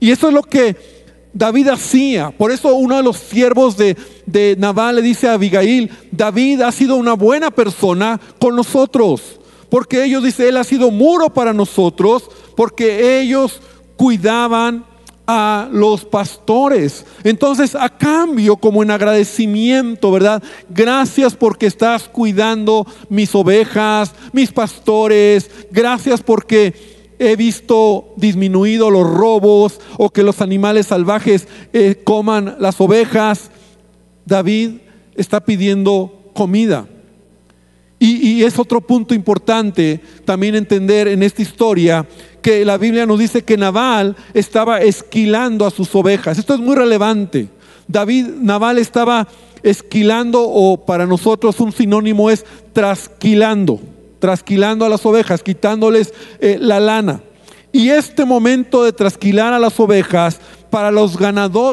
Y 0.00 0.12
eso 0.12 0.28
es 0.28 0.34
lo 0.34 0.42
que 0.42 0.91
David 1.32 1.68
hacía. 1.68 2.30
Por 2.30 2.50
eso 2.50 2.74
uno 2.74 2.96
de 2.96 3.02
los 3.02 3.16
siervos 3.16 3.76
de, 3.76 3.96
de 4.26 4.56
Nabal 4.58 4.96
le 4.96 5.02
dice 5.02 5.28
a 5.28 5.34
Abigail, 5.34 5.90
David 6.10 6.60
ha 6.62 6.72
sido 6.72 6.96
una 6.96 7.14
buena 7.14 7.50
persona 7.50 8.20
con 8.38 8.56
nosotros. 8.56 9.40
Porque 9.68 10.04
ellos, 10.04 10.22
dice, 10.22 10.48
él 10.48 10.58
ha 10.58 10.64
sido 10.64 10.90
muro 10.90 11.32
para 11.32 11.54
nosotros, 11.54 12.28
porque 12.54 13.20
ellos 13.20 13.60
cuidaban 13.96 14.84
a 15.26 15.68
los 15.72 16.04
pastores. 16.04 17.06
Entonces, 17.24 17.74
a 17.74 17.88
cambio, 17.88 18.56
como 18.56 18.82
en 18.82 18.90
agradecimiento, 18.90 20.10
¿verdad? 20.10 20.42
Gracias 20.68 21.34
porque 21.34 21.66
estás 21.66 22.08
cuidando 22.08 22.86
mis 23.08 23.34
ovejas, 23.34 24.12
mis 24.32 24.52
pastores. 24.52 25.50
Gracias 25.70 26.20
porque 26.22 26.91
he 27.22 27.36
visto 27.36 28.12
disminuido 28.16 28.90
los 28.90 29.08
robos 29.08 29.80
o 29.96 30.10
que 30.10 30.24
los 30.24 30.40
animales 30.40 30.88
salvajes 30.88 31.46
eh, 31.72 32.00
coman 32.02 32.56
las 32.58 32.80
ovejas. 32.80 33.50
David 34.26 34.78
está 35.14 35.44
pidiendo 35.44 36.30
comida. 36.34 36.86
Y, 38.00 38.16
y 38.28 38.42
es 38.42 38.58
otro 38.58 38.80
punto 38.80 39.14
importante 39.14 40.00
también 40.24 40.56
entender 40.56 41.06
en 41.06 41.22
esta 41.22 41.42
historia 41.42 42.04
que 42.42 42.64
la 42.64 42.76
Biblia 42.76 43.06
nos 43.06 43.20
dice 43.20 43.42
que 43.42 43.56
Naval 43.56 44.16
estaba 44.34 44.80
esquilando 44.80 45.64
a 45.64 45.70
sus 45.70 45.94
ovejas. 45.94 46.38
Esto 46.38 46.54
es 46.54 46.60
muy 46.60 46.74
relevante. 46.74 47.48
David 47.86 48.26
Naval 48.40 48.78
estaba 48.78 49.28
esquilando 49.62 50.42
o 50.42 50.84
para 50.84 51.06
nosotros 51.06 51.60
un 51.60 51.70
sinónimo 51.70 52.30
es 52.30 52.44
trasquilando, 52.72 53.80
trasquilando 54.22 54.84
a 54.84 54.88
las 54.88 55.04
ovejas, 55.04 55.42
quitándoles 55.42 56.14
eh, 56.38 56.56
la 56.60 56.78
lana. 56.78 57.22
Y 57.72 57.88
este 57.88 58.24
momento 58.24 58.84
de 58.84 58.92
trasquilar 58.92 59.52
a 59.52 59.58
las 59.58 59.80
ovejas 59.80 60.38
para 60.70 60.92
los, 60.92 61.18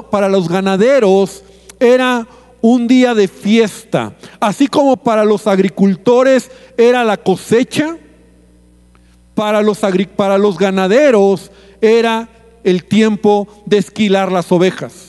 para 0.09 0.27
los 0.27 0.49
ganaderos 0.49 1.43
era 1.79 2.25
un 2.59 2.87
día 2.87 3.13
de 3.13 3.27
fiesta, 3.27 4.15
así 4.39 4.65
como 4.65 4.97
para 4.97 5.25
los 5.25 5.45
agricultores 5.45 6.49
era 6.75 7.03
la 7.03 7.17
cosecha, 7.17 7.97
para 9.35 9.61
los, 9.61 9.81
para 10.15 10.39
los 10.39 10.57
ganaderos 10.57 11.51
era 11.81 12.29
el 12.63 12.83
tiempo 12.83 13.47
de 13.67 13.77
esquilar 13.77 14.31
las 14.31 14.51
ovejas. 14.51 15.08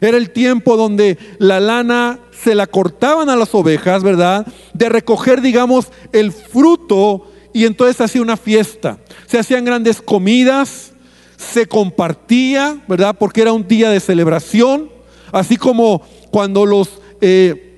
Era 0.00 0.16
el 0.16 0.30
tiempo 0.30 0.76
donde 0.76 1.18
la 1.38 1.60
lana 1.60 2.20
se 2.32 2.54
la 2.54 2.66
cortaban 2.66 3.28
a 3.28 3.36
las 3.36 3.54
ovejas, 3.54 4.02
¿verdad? 4.02 4.46
De 4.72 4.88
recoger, 4.88 5.42
digamos, 5.42 5.88
el 6.12 6.32
fruto 6.32 7.26
y 7.52 7.64
entonces 7.66 8.00
hacía 8.00 8.22
una 8.22 8.36
fiesta. 8.36 8.98
Se 9.26 9.38
hacían 9.38 9.64
grandes 9.64 10.00
comidas, 10.00 10.92
se 11.36 11.66
compartía, 11.66 12.82
¿verdad? 12.88 13.16
Porque 13.18 13.42
era 13.42 13.52
un 13.52 13.66
día 13.66 13.90
de 13.90 14.00
celebración, 14.00 14.90
así 15.32 15.56
como 15.56 16.02
cuando 16.30 16.64
los 16.64 17.00
eh, 17.20 17.70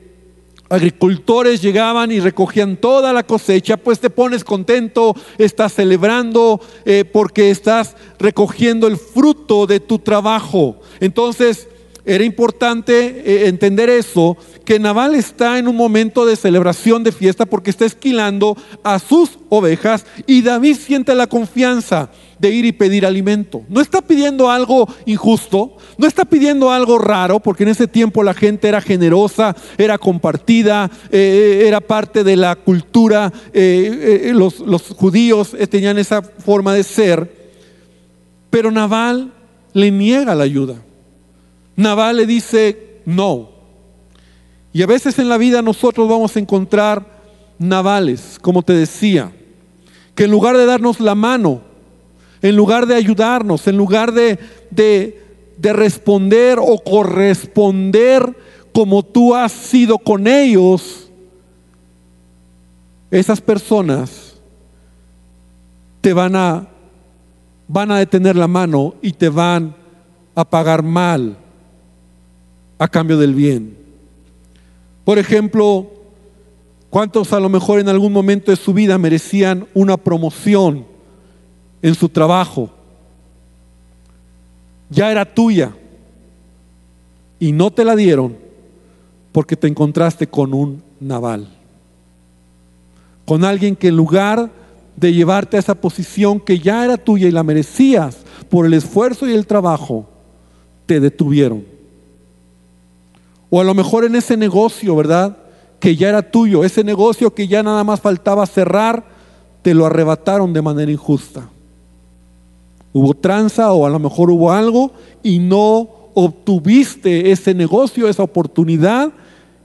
agricultores 0.72 1.60
llegaban 1.60 2.10
y 2.12 2.20
recogían 2.20 2.76
toda 2.76 3.12
la 3.12 3.24
cosecha, 3.24 3.76
pues 3.76 4.00
te 4.00 4.10
pones 4.10 4.42
contento, 4.42 5.14
estás 5.36 5.74
celebrando 5.74 6.60
eh, 6.84 7.04
porque 7.04 7.50
estás 7.50 7.94
recogiendo 8.18 8.86
el 8.86 8.96
fruto 8.96 9.66
de 9.66 9.80
tu 9.80 9.98
trabajo. 9.98 10.80
Entonces, 11.00 11.68
era 12.04 12.24
importante 12.24 13.22
eh, 13.24 13.48
entender 13.48 13.88
eso, 13.88 14.36
que 14.64 14.78
Naval 14.78 15.14
está 15.14 15.58
en 15.58 15.68
un 15.68 15.76
momento 15.76 16.26
de 16.26 16.36
celebración, 16.36 17.04
de 17.04 17.12
fiesta, 17.12 17.46
porque 17.46 17.70
está 17.70 17.84
esquilando 17.84 18.56
a 18.82 18.98
sus 18.98 19.38
ovejas 19.48 20.04
y 20.26 20.42
David 20.42 20.76
siente 20.76 21.14
la 21.14 21.26
confianza 21.26 22.10
de 22.38 22.50
ir 22.50 22.64
y 22.64 22.72
pedir 22.72 23.06
alimento. 23.06 23.62
No 23.68 23.80
está 23.80 24.02
pidiendo 24.02 24.50
algo 24.50 24.88
injusto, 25.06 25.76
no 25.96 26.08
está 26.08 26.24
pidiendo 26.24 26.72
algo 26.72 26.98
raro, 26.98 27.38
porque 27.38 27.62
en 27.62 27.68
ese 27.68 27.86
tiempo 27.86 28.24
la 28.24 28.34
gente 28.34 28.68
era 28.68 28.80
generosa, 28.80 29.54
era 29.78 29.96
compartida, 29.96 30.90
eh, 31.12 31.64
era 31.66 31.80
parte 31.80 32.24
de 32.24 32.36
la 32.36 32.56
cultura, 32.56 33.32
eh, 33.52 34.32
los, 34.34 34.58
los 34.58 34.82
judíos 34.82 35.56
tenían 35.70 35.98
esa 35.98 36.22
forma 36.22 36.74
de 36.74 36.82
ser, 36.82 37.42
pero 38.50 38.72
Naval 38.72 39.32
le 39.72 39.90
niega 39.92 40.34
la 40.34 40.44
ayuda. 40.44 40.82
Naval 41.76 42.16
le 42.16 42.26
dice 42.26 43.00
no. 43.04 43.50
Y 44.72 44.82
a 44.82 44.86
veces 44.86 45.18
en 45.18 45.28
la 45.28 45.38
vida 45.38 45.62
nosotros 45.62 46.08
vamos 46.08 46.34
a 46.36 46.40
encontrar 46.40 47.04
navales, 47.58 48.38
como 48.40 48.62
te 48.62 48.72
decía, 48.72 49.32
que 50.14 50.24
en 50.24 50.30
lugar 50.30 50.56
de 50.56 50.66
darnos 50.66 51.00
la 51.00 51.14
mano, 51.14 51.60
en 52.40 52.56
lugar 52.56 52.86
de 52.86 52.94
ayudarnos, 52.94 53.66
en 53.68 53.76
lugar 53.76 54.12
de, 54.12 54.38
de, 54.70 55.22
de 55.58 55.72
responder 55.72 56.58
o 56.60 56.78
corresponder 56.78 58.34
como 58.72 59.02
tú 59.02 59.34
has 59.34 59.52
sido 59.52 59.98
con 59.98 60.26
ellos, 60.26 61.10
esas 63.10 63.40
personas 63.42 64.40
te 66.00 66.14
van 66.14 66.34
a, 66.34 66.66
van 67.68 67.90
a 67.92 67.98
detener 67.98 68.36
la 68.36 68.48
mano 68.48 68.94
y 69.02 69.12
te 69.12 69.28
van 69.28 69.76
a 70.34 70.44
pagar 70.44 70.82
mal 70.82 71.36
a 72.82 72.88
cambio 72.88 73.16
del 73.16 73.32
bien. 73.32 73.76
Por 75.04 75.16
ejemplo, 75.16 75.88
¿cuántos 76.90 77.32
a 77.32 77.38
lo 77.38 77.48
mejor 77.48 77.78
en 77.78 77.88
algún 77.88 78.12
momento 78.12 78.50
de 78.50 78.56
su 78.56 78.74
vida 78.74 78.98
merecían 78.98 79.68
una 79.72 79.96
promoción 79.96 80.84
en 81.80 81.94
su 81.94 82.08
trabajo? 82.08 82.70
Ya 84.90 85.12
era 85.12 85.24
tuya 85.24 85.72
y 87.38 87.52
no 87.52 87.70
te 87.70 87.84
la 87.84 87.94
dieron 87.94 88.36
porque 89.30 89.54
te 89.54 89.68
encontraste 89.68 90.26
con 90.26 90.52
un 90.52 90.82
naval. 90.98 91.56
Con 93.24 93.44
alguien 93.44 93.76
que 93.76 93.88
en 93.88 93.96
lugar 93.96 94.50
de 94.96 95.12
llevarte 95.12 95.56
a 95.56 95.60
esa 95.60 95.76
posición 95.76 96.40
que 96.40 96.58
ya 96.58 96.84
era 96.84 96.96
tuya 96.96 97.28
y 97.28 97.30
la 97.30 97.44
merecías 97.44 98.18
por 98.50 98.66
el 98.66 98.74
esfuerzo 98.74 99.28
y 99.28 99.34
el 99.34 99.46
trabajo, 99.46 100.08
te 100.86 100.98
detuvieron. 100.98 101.71
O 103.54 103.60
a 103.60 103.64
lo 103.64 103.74
mejor 103.74 104.06
en 104.06 104.16
ese 104.16 104.34
negocio, 104.34 104.96
¿verdad? 104.96 105.36
Que 105.78 105.94
ya 105.94 106.08
era 106.08 106.22
tuyo, 106.22 106.64
ese 106.64 106.82
negocio 106.82 107.34
que 107.34 107.46
ya 107.46 107.62
nada 107.62 107.84
más 107.84 108.00
faltaba 108.00 108.46
cerrar, 108.46 109.04
te 109.60 109.74
lo 109.74 109.84
arrebataron 109.84 110.54
de 110.54 110.62
manera 110.62 110.90
injusta. 110.90 111.50
Hubo 112.94 113.12
tranza 113.12 113.70
o 113.72 113.84
a 113.84 113.90
lo 113.90 113.98
mejor 113.98 114.30
hubo 114.30 114.50
algo 114.50 114.90
y 115.22 115.38
no 115.38 115.86
obtuviste 116.14 117.30
ese 117.30 117.52
negocio, 117.52 118.08
esa 118.08 118.22
oportunidad 118.22 119.12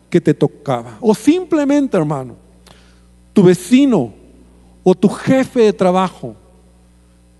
que 0.09 0.19
te 0.19 0.33
tocaba. 0.33 0.97
O 0.99 1.15
simplemente, 1.15 1.95
hermano, 1.95 2.35
tu 3.31 3.41
vecino 3.41 4.11
o 4.83 4.95
tu 4.95 5.07
jefe 5.07 5.61
de 5.61 5.71
trabajo 5.71 6.35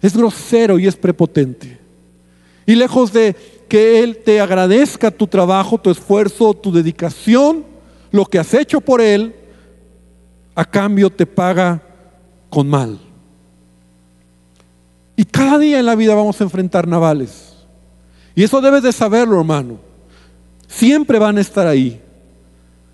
es 0.02 0.16
grosero 0.16 0.80
y 0.80 0.88
es 0.88 0.96
prepotente. 0.96 1.78
Y 2.66 2.76
lejos 2.76 3.12
de 3.12 3.36
que 3.68 4.04
Él 4.04 4.18
te 4.24 4.40
agradezca 4.40 5.12
tu 5.12 5.28
trabajo, 5.28 5.78
tu 5.78 5.90
esfuerzo, 5.90 6.54
tu 6.54 6.72
dedicación, 6.72 7.66
lo 8.12 8.26
que 8.26 8.40
has 8.40 8.54
hecho 8.54 8.82
por 8.82 9.02
Él, 9.02 9.36
a 10.56 10.66
cambio 10.66 11.10
te 11.10 11.26
paga 11.26 11.82
con 12.50 12.68
mal. 12.70 13.00
Y 15.16 15.26
cada 15.26 15.58
día 15.58 15.80
en 15.80 15.86
la 15.86 15.96
vida 15.96 16.16
vamos 16.16 16.40
a 16.40 16.44
enfrentar 16.44 16.88
navales. 16.88 17.56
Y 18.36 18.44
eso 18.44 18.62
debes 18.62 18.84
de 18.84 18.92
saberlo, 18.92 19.40
hermano. 19.40 19.80
Siempre 20.68 21.18
van 21.18 21.38
a 21.38 21.42
estar 21.42 21.66
ahí. 21.66 22.02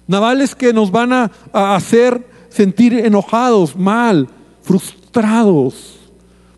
Navales 0.07 0.55
que 0.55 0.73
nos 0.73 0.89
van 0.89 1.11
a, 1.13 1.31
a 1.51 1.75
hacer 1.75 2.25
sentir 2.49 2.93
enojados, 2.93 3.75
mal, 3.75 4.29
frustrados, 4.61 5.97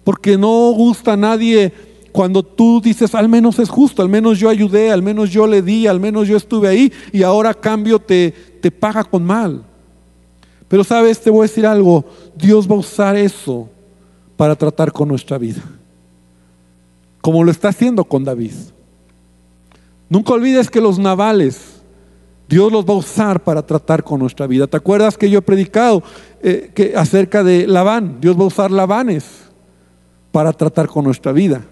porque 0.04 0.38
no 0.38 0.72
gusta 0.72 1.14
a 1.14 1.18
nadie 1.18 1.74
cuando 2.16 2.44
tú 2.44 2.80
dices, 2.80 3.14
al 3.14 3.28
menos 3.28 3.60
es 3.60 3.68
justo, 3.68 4.02
al 4.02 4.08
menos 4.08 4.40
yo 4.40 4.48
ayudé, 4.48 4.90
al 4.90 5.02
menos 5.02 5.32
yo 5.32 5.46
le 5.46 5.62
di, 5.62 5.86
al 5.86 6.00
menos 6.00 6.30
yo 6.30 6.38
estuve 6.38 6.70
ahí 6.70 6.94
y 7.12 7.24
ahora 7.24 7.54
cambio 7.54 8.00
te, 8.00 8.34
te 8.62 8.72
paga 8.72 9.04
con 9.04 9.26
mal. 9.26 9.66
Pero 10.70 10.86
sabes, 10.86 11.20
te 11.20 11.30
voy 11.30 11.40
a 11.40 11.50
decir 11.50 11.66
algo, 11.66 12.06
Dios 12.34 12.72
va 12.72 12.76
a 12.76 12.80
usar 12.80 13.18
eso 13.18 13.68
para 14.38 14.56
tratar 14.56 14.94
con 14.94 15.10
nuestra 15.10 15.38
vida, 15.38 15.62
como 17.20 17.44
lo 17.44 17.52
está 17.52 17.68
haciendo 17.68 18.06
con 18.06 18.24
David. 18.24 18.54
Nunca 20.08 20.36
olvides 20.36 20.70
que 20.70 20.80
los 20.80 20.98
navales, 20.98 21.82
Dios 22.48 22.72
los 22.72 22.86
va 22.86 22.94
a 22.94 22.98
usar 22.98 23.44
para 23.44 23.62
tratar 23.62 24.06
con 24.06 24.22
nuestra 24.22 24.48
vida. 24.48 24.68
¿Te 24.68 24.78
acuerdas 24.78 25.18
que 25.18 25.30
yo 25.30 25.40
he 25.40 25.42
predicado 25.42 26.02
eh, 26.42 26.72
que 26.74 26.94
acerca 26.96 27.44
de 27.44 27.68
Labán? 27.68 28.22
Dios 28.22 28.40
va 28.40 28.44
a 28.44 28.48
usar 28.48 28.72
Labanes 28.72 29.26
para 30.32 30.54
tratar 30.54 30.88
con 30.88 31.04
nuestra 31.04 31.34
vida 31.34 31.66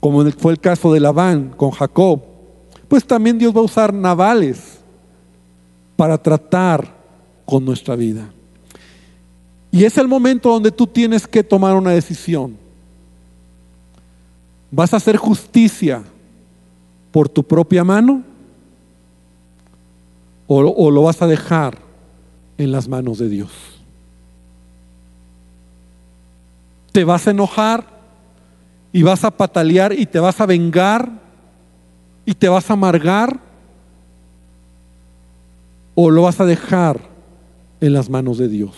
como 0.00 0.24
fue 0.32 0.52
el 0.52 0.60
caso 0.60 0.92
de 0.92 1.00
Labán 1.00 1.54
con 1.56 1.70
Jacob, 1.70 2.22
pues 2.88 3.04
también 3.04 3.38
Dios 3.38 3.54
va 3.54 3.60
a 3.60 3.64
usar 3.64 3.92
navales 3.92 4.78
para 5.96 6.18
tratar 6.18 6.94
con 7.44 7.64
nuestra 7.64 7.96
vida. 7.96 8.30
Y 9.70 9.84
es 9.84 9.98
el 9.98 10.08
momento 10.08 10.50
donde 10.50 10.70
tú 10.70 10.86
tienes 10.86 11.26
que 11.26 11.42
tomar 11.42 11.74
una 11.74 11.90
decisión. 11.90 12.56
¿Vas 14.70 14.92
a 14.92 14.96
hacer 14.96 15.16
justicia 15.16 16.02
por 17.10 17.28
tu 17.28 17.42
propia 17.42 17.84
mano? 17.84 18.22
¿O, 20.46 20.90
lo 20.90 21.02
vas 21.02 21.22
a 21.22 21.26
dejar 21.26 21.78
en 22.56 22.70
las 22.70 22.88
manos 22.88 23.18
de 23.18 23.28
Dios? 23.28 23.50
¿Te 26.92 27.04
vas 27.04 27.26
a 27.26 27.32
enojar? 27.32 27.95
Y 28.92 29.02
vas 29.02 29.24
a 29.24 29.30
patalear 29.30 29.92
y 29.92 30.06
te 30.06 30.18
vas 30.18 30.40
a 30.40 30.46
vengar 30.46 31.10
y 32.24 32.34
te 32.34 32.48
vas 32.48 32.68
a 32.70 32.72
amargar 32.72 33.40
o 35.94 36.10
lo 36.10 36.22
vas 36.22 36.40
a 36.40 36.44
dejar 36.46 37.00
en 37.80 37.92
las 37.92 38.10
manos 38.10 38.38
de 38.38 38.48
Dios. 38.48 38.74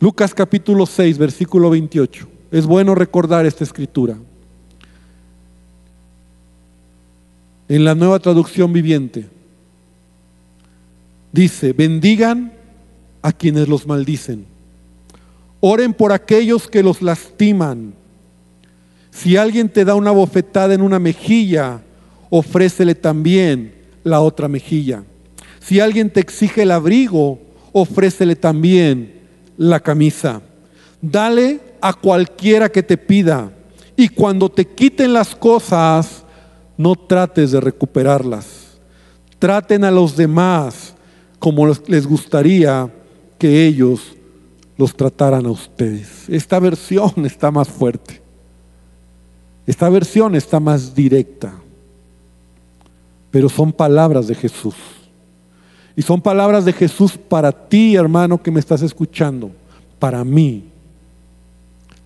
Lucas 0.00 0.32
capítulo 0.32 0.86
6, 0.86 1.18
versículo 1.18 1.70
28. 1.70 2.28
Es 2.50 2.66
bueno 2.66 2.94
recordar 2.94 3.46
esta 3.46 3.64
escritura. 3.64 4.16
En 7.68 7.84
la 7.84 7.94
nueva 7.94 8.18
traducción 8.18 8.72
viviente 8.72 9.28
dice, 11.32 11.72
bendigan 11.72 12.52
a 13.20 13.32
quienes 13.32 13.68
los 13.68 13.86
maldicen 13.86 14.46
Oren 15.60 15.92
por 15.92 16.12
aquellos 16.12 16.68
que 16.68 16.82
los 16.82 17.02
lastiman. 17.02 17.94
Si 19.10 19.36
alguien 19.36 19.68
te 19.68 19.84
da 19.84 19.94
una 19.94 20.12
bofetada 20.12 20.74
en 20.74 20.82
una 20.82 20.98
mejilla, 20.98 21.80
ofrécele 22.30 22.94
también 22.94 23.74
la 24.04 24.20
otra 24.20 24.46
mejilla. 24.46 25.02
Si 25.60 25.80
alguien 25.80 26.10
te 26.10 26.20
exige 26.20 26.62
el 26.62 26.70
abrigo, 26.70 27.40
ofrécele 27.72 28.36
también 28.36 29.20
la 29.56 29.80
camisa. 29.80 30.40
Dale 31.00 31.60
a 31.80 31.92
cualquiera 31.92 32.68
que 32.68 32.82
te 32.82 32.96
pida. 32.96 33.52
Y 33.96 34.08
cuando 34.08 34.48
te 34.48 34.64
quiten 34.64 35.12
las 35.12 35.34
cosas, 35.34 36.24
no 36.76 36.94
trates 36.94 37.50
de 37.50 37.60
recuperarlas. 37.60 38.78
Traten 39.38 39.84
a 39.84 39.90
los 39.90 40.16
demás 40.16 40.94
como 41.38 41.66
les 41.66 42.06
gustaría 42.06 42.92
que 43.38 43.66
ellos 43.66 44.16
los 44.78 44.94
trataran 44.94 45.44
a 45.44 45.50
ustedes. 45.50 46.28
Esta 46.28 46.60
versión 46.60 47.26
está 47.26 47.50
más 47.50 47.68
fuerte. 47.68 48.22
Esta 49.66 49.90
versión 49.90 50.36
está 50.36 50.60
más 50.60 50.94
directa. 50.94 51.52
Pero 53.32 53.48
son 53.48 53.72
palabras 53.72 54.28
de 54.28 54.36
Jesús. 54.36 54.76
Y 55.96 56.02
son 56.02 56.22
palabras 56.22 56.64
de 56.64 56.72
Jesús 56.72 57.18
para 57.18 57.50
ti, 57.50 57.96
hermano, 57.96 58.40
que 58.40 58.52
me 58.52 58.60
estás 58.60 58.80
escuchando. 58.82 59.50
Para 59.98 60.24
mí. 60.24 60.64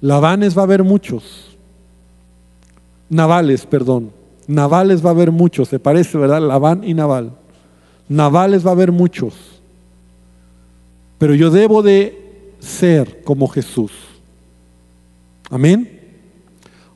Labanes 0.01 0.57
va 0.57 0.63
a 0.63 0.65
haber 0.65 0.83
muchos. 0.83 1.57
Navales, 3.11 3.67
perdón. 3.67 4.11
Navales 4.47 5.05
va 5.05 5.11
a 5.11 5.13
haber 5.13 5.31
muchos. 5.31 5.69
Se 5.69 5.79
parece, 5.79 6.17
¿verdad? 6.17 6.41
Labán 6.41 6.83
y 6.85 6.95
Naval. 6.95 7.33
Navales 8.09 8.65
va 8.65 8.71
a 8.71 8.73
haber 8.73 8.93
muchos. 8.93 9.35
Pero 11.19 11.35
yo 11.35 11.51
debo 11.51 11.83
de 11.83 12.22
ser 12.63 13.23
como 13.25 13.49
Jesús. 13.49 13.93
Amén. 15.51 16.01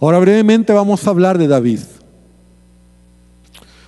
Ahora 0.00 0.18
brevemente 0.18 0.72
vamos 0.72 1.06
a 1.06 1.10
hablar 1.10 1.38
de 1.38 1.48
David. 1.48 1.80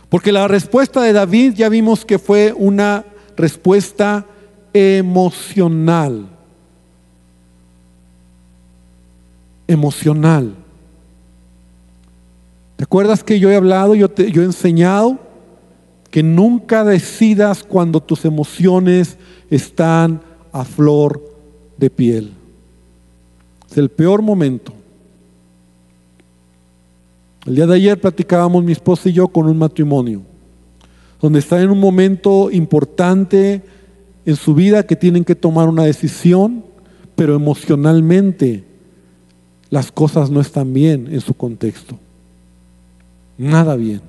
Porque 0.08 0.32
la 0.32 0.48
respuesta 0.48 1.02
de 1.02 1.12
David 1.12 1.54
ya 1.54 1.68
vimos 1.68 2.04
que 2.04 2.18
fue 2.18 2.52
una 2.56 3.04
respuesta 3.36 4.26
emocional. 4.72 6.28
Emocional. 9.66 10.54
¿Te 12.76 12.84
acuerdas 12.84 13.22
que 13.22 13.38
yo 13.38 13.50
he 13.50 13.56
hablado, 13.56 13.94
yo, 13.94 14.08
te, 14.08 14.30
yo 14.32 14.42
he 14.42 14.46
enseñado 14.46 15.18
que 16.10 16.22
nunca 16.22 16.84
decidas 16.84 17.62
cuando 17.62 18.00
tus 18.00 18.24
emociones 18.24 19.18
están 19.50 20.22
a 20.52 20.64
flor 20.64 21.27
de 21.78 21.88
piel? 21.88 22.32
Es 23.70 23.78
el 23.78 23.88
peor 23.88 24.20
momento. 24.20 24.74
El 27.46 27.54
día 27.54 27.66
de 27.66 27.76
ayer 27.76 28.00
platicábamos 28.00 28.62
mi 28.62 28.72
esposa 28.72 29.08
y 29.08 29.12
yo 29.14 29.28
con 29.28 29.46
un 29.46 29.56
matrimonio, 29.56 30.22
donde 31.20 31.38
están 31.38 31.62
en 31.62 31.70
un 31.70 31.80
momento 31.80 32.50
importante 32.50 33.62
en 34.26 34.36
su 34.36 34.54
vida 34.54 34.82
que 34.82 34.96
tienen 34.96 35.24
que 35.24 35.34
tomar 35.34 35.68
una 35.68 35.84
decisión, 35.84 36.64
pero 37.16 37.34
emocionalmente 37.34 38.64
las 39.70 39.90
cosas 39.90 40.30
no 40.30 40.40
están 40.40 40.72
bien 40.72 41.08
en 41.10 41.20
su 41.20 41.32
contexto. 41.34 41.98
Nada 43.38 43.76
bien. 43.76 44.02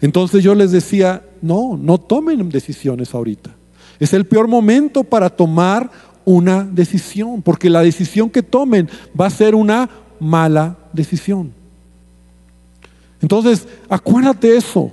Entonces 0.00 0.42
yo 0.42 0.54
les 0.54 0.72
decía, 0.72 1.22
no, 1.40 1.78
no 1.80 1.98
tomen 1.98 2.48
decisiones 2.48 3.14
ahorita. 3.14 3.54
Es 4.00 4.12
el 4.12 4.24
peor 4.24 4.48
momento 4.48 5.04
para 5.04 5.30
tomar 5.30 5.90
una 6.24 6.64
decisión, 6.64 7.42
porque 7.42 7.70
la 7.70 7.82
decisión 7.82 8.30
que 8.30 8.42
tomen 8.42 8.88
va 9.18 9.26
a 9.26 9.30
ser 9.30 9.54
una 9.54 9.88
mala 10.20 10.76
decisión. 10.92 11.52
Entonces, 13.20 13.66
acuérdate 13.88 14.56
eso. 14.56 14.90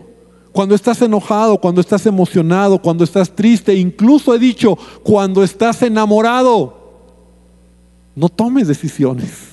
Cuando 0.51 0.75
estás 0.75 1.01
enojado, 1.01 1.59
cuando 1.59 1.79
estás 1.79 2.05
emocionado, 2.05 2.81
cuando 2.81 3.03
estás 3.03 3.29
triste, 3.33 3.73
incluso 3.73 4.35
he 4.35 4.39
dicho, 4.39 4.77
cuando 5.03 5.43
estás 5.43 5.81
enamorado, 5.81 6.81
no 8.15 8.27
tomes 8.27 8.67
decisiones. 8.67 9.51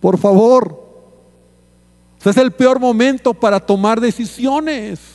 Por 0.00 0.18
favor. 0.18 0.82
es 2.24 2.36
el 2.36 2.50
peor 2.50 2.80
momento 2.80 3.34
para 3.34 3.60
tomar 3.60 4.00
decisiones. 4.00 5.13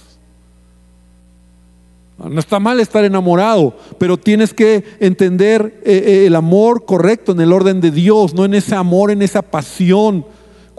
No 2.27 2.40
está 2.40 2.60
mal 2.60 2.79
estar 2.79 3.05
enamorado, 3.05 3.77
pero 3.98 4.18
tienes 4.18 4.53
que 4.53 4.84
entender 5.00 5.82
eh, 5.86 6.03
eh, 6.05 6.25
el 6.27 6.36
amor 6.36 6.86
correcto 6.86 7.32
en 7.32 7.40
el 7.40 7.53
orden 7.53 7.79
de 7.79 7.92
Dios, 7.92 8.34
no 8.34 8.44
en 8.44 8.55
ese 8.55 8.75
amor, 8.75 9.12
en 9.12 9.22
esa 9.22 9.42
pasión 9.42 10.25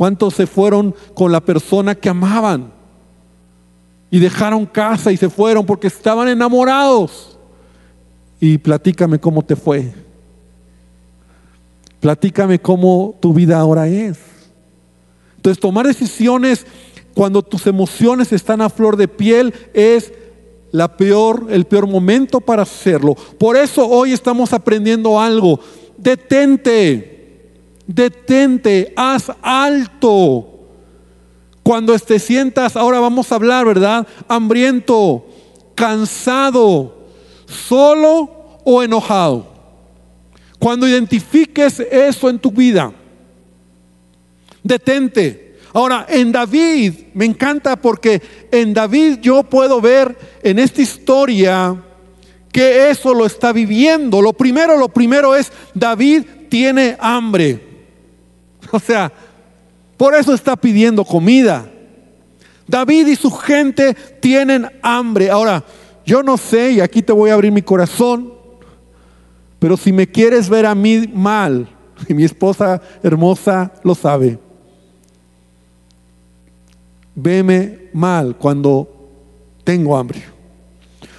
¿Cuántos 0.00 0.32
se 0.32 0.46
fueron 0.46 0.94
con 1.12 1.30
la 1.30 1.42
persona 1.42 1.94
que 1.94 2.08
amaban? 2.08 2.72
Y 4.10 4.18
dejaron 4.18 4.64
casa 4.64 5.12
y 5.12 5.18
se 5.18 5.28
fueron 5.28 5.66
porque 5.66 5.88
estaban 5.88 6.26
enamorados. 6.26 7.36
Y 8.40 8.56
platícame 8.56 9.20
cómo 9.20 9.42
te 9.42 9.56
fue. 9.56 9.92
Platícame 12.00 12.58
cómo 12.58 13.14
tu 13.20 13.34
vida 13.34 13.60
ahora 13.60 13.88
es. 13.88 14.18
Entonces, 15.36 15.60
tomar 15.60 15.86
decisiones 15.86 16.64
cuando 17.12 17.42
tus 17.42 17.66
emociones 17.66 18.32
están 18.32 18.62
a 18.62 18.70
flor 18.70 18.96
de 18.96 19.06
piel 19.06 19.52
es 19.74 20.14
la 20.72 20.96
peor, 20.96 21.46
el 21.50 21.64
peor 21.64 21.86
momento 21.86 22.40
para 22.40 22.62
hacerlo. 22.62 23.14
Por 23.14 23.56
eso 23.56 23.86
hoy 23.86 24.12
estamos 24.12 24.52
aprendiendo 24.52 25.20
algo. 25.20 25.60
Detente 25.96 27.20
detente, 27.94 28.92
haz 28.96 29.32
alto. 29.42 30.46
Cuando 31.62 31.98
te 31.98 32.18
sientas, 32.18 32.76
ahora 32.76 33.00
vamos 33.00 33.30
a 33.30 33.34
hablar, 33.34 33.66
¿verdad? 33.66 34.06
Hambriento, 34.28 35.26
cansado, 35.74 37.06
solo 37.46 38.30
o 38.64 38.82
enojado. 38.82 39.46
Cuando 40.58 40.88
identifiques 40.88 41.80
eso 41.80 42.28
en 42.28 42.38
tu 42.38 42.50
vida, 42.50 42.92
detente. 44.62 45.49
Ahora, 45.72 46.06
en 46.08 46.32
David, 46.32 46.94
me 47.14 47.24
encanta 47.24 47.76
porque 47.76 48.20
en 48.50 48.74
David 48.74 49.18
yo 49.20 49.42
puedo 49.44 49.80
ver 49.80 50.16
en 50.42 50.58
esta 50.58 50.82
historia 50.82 51.76
que 52.52 52.90
eso 52.90 53.14
lo 53.14 53.26
está 53.26 53.52
viviendo. 53.52 54.20
Lo 54.20 54.32
primero, 54.32 54.76
lo 54.76 54.88
primero 54.88 55.36
es, 55.36 55.52
David 55.74 56.24
tiene 56.48 56.96
hambre. 57.00 57.68
O 58.72 58.78
sea, 58.78 59.10
por 59.96 60.14
eso 60.14 60.32
está 60.32 60.54
pidiendo 60.54 61.04
comida. 61.04 61.68
David 62.68 63.08
y 63.08 63.16
su 63.16 63.30
gente 63.32 63.94
tienen 64.20 64.70
hambre. 64.80 65.28
Ahora, 65.28 65.64
yo 66.06 66.22
no 66.22 66.36
sé, 66.36 66.72
y 66.72 66.80
aquí 66.80 67.02
te 67.02 67.12
voy 67.12 67.30
a 67.30 67.34
abrir 67.34 67.50
mi 67.50 67.62
corazón, 67.62 68.32
pero 69.58 69.76
si 69.76 69.92
me 69.92 70.06
quieres 70.06 70.48
ver 70.48 70.66
a 70.66 70.74
mí 70.74 71.10
mal, 71.12 71.68
y 72.08 72.14
mi 72.14 72.24
esposa 72.24 72.80
hermosa 73.02 73.72
lo 73.82 73.94
sabe, 73.94 74.38
veme 77.14 77.90
mal 77.92 78.36
cuando 78.36 78.88
tengo 79.64 79.96
hambre. 79.96 80.22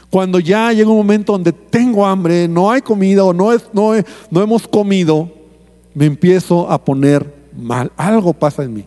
Cuando 0.10 0.40
ya 0.40 0.74
llega 0.74 0.90
un 0.90 0.98
momento 0.98 1.32
donde 1.32 1.54
tengo 1.54 2.06
hambre, 2.06 2.48
no 2.48 2.70
hay 2.70 2.82
comida 2.82 3.24
o 3.24 3.34
no, 3.34 3.54
es, 3.54 3.64
no, 3.72 3.94
no 4.30 4.42
hemos 4.42 4.68
comido, 4.68 5.30
me 5.94 6.06
empiezo 6.06 6.70
a 6.70 6.84
poner 6.84 7.34
mal, 7.56 7.92
algo 7.96 8.34
pasa 8.34 8.64
en 8.64 8.74
mí. 8.74 8.86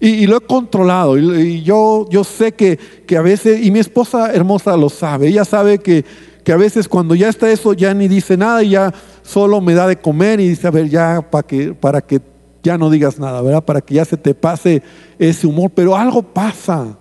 Y, 0.00 0.26
lo 0.26 0.36
he 0.36 0.40
controlado. 0.40 1.18
Y, 1.18 1.62
yo, 1.62 2.06
yo 2.08 2.22
sé 2.22 2.52
que, 2.52 2.78
que, 2.78 3.16
a 3.16 3.22
veces, 3.22 3.64
y 3.64 3.70
mi 3.70 3.80
esposa 3.80 4.32
hermosa 4.32 4.76
lo 4.76 4.88
sabe, 4.88 5.28
ella 5.28 5.44
sabe 5.44 5.80
que, 5.80 6.04
que, 6.44 6.52
a 6.52 6.56
veces 6.56 6.88
cuando 6.88 7.14
ya 7.14 7.28
está 7.28 7.50
eso, 7.50 7.74
ya 7.74 7.92
ni 7.92 8.06
dice 8.06 8.36
nada 8.36 8.62
y 8.62 8.70
ya 8.70 8.94
solo 9.22 9.60
me 9.60 9.74
da 9.74 9.86
de 9.86 9.96
comer 9.96 10.40
y 10.40 10.48
dice, 10.48 10.68
a 10.68 10.70
ver, 10.70 10.88
ya 10.88 11.20
para 11.30 11.46
que, 11.46 11.74
para 11.74 12.00
que 12.00 12.20
ya 12.68 12.78
no 12.78 12.90
digas 12.90 13.18
nada, 13.18 13.40
¿verdad? 13.40 13.64
Para 13.64 13.80
que 13.80 13.94
ya 13.94 14.04
se 14.04 14.18
te 14.18 14.34
pase 14.34 14.82
ese 15.18 15.46
humor, 15.46 15.70
pero 15.74 15.96
algo 15.96 16.22
pasa. 16.22 16.98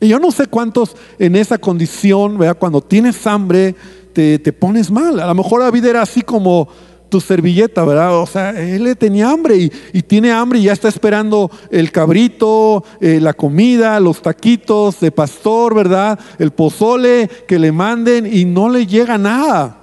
Y 0.00 0.08
yo 0.08 0.20
no 0.20 0.30
sé 0.30 0.46
cuántos 0.46 0.96
en 1.18 1.34
esa 1.34 1.58
condición, 1.58 2.38
¿verdad? 2.38 2.56
Cuando 2.58 2.80
tienes 2.80 3.26
hambre, 3.26 3.74
te, 4.12 4.38
te 4.38 4.52
pones 4.52 4.88
mal. 4.88 5.18
A 5.18 5.26
lo 5.26 5.34
mejor 5.34 5.62
la 5.62 5.70
vida 5.72 5.90
era 5.90 6.02
así 6.02 6.22
como 6.22 6.68
tu 7.08 7.20
servilleta, 7.20 7.84
¿verdad? 7.84 8.16
O 8.20 8.26
sea, 8.26 8.50
él 8.50 8.96
tenía 8.96 9.30
hambre 9.30 9.70
y, 9.92 10.02
tiene 10.02 10.30
hambre 10.30 10.60
y 10.60 10.62
ya 10.62 10.72
está 10.72 10.88
esperando 10.88 11.50
el 11.70 11.90
cabrito, 11.90 12.84
eh, 13.00 13.18
la 13.20 13.34
comida, 13.34 13.98
los 13.98 14.22
taquitos 14.22 15.00
de 15.00 15.10
pastor, 15.10 15.74
¿verdad? 15.74 16.18
El 16.38 16.52
pozole 16.52 17.28
que 17.48 17.58
le 17.58 17.72
manden 17.72 18.26
y 18.32 18.44
no 18.44 18.70
le 18.70 18.86
llega 18.86 19.18
nada. 19.18 19.81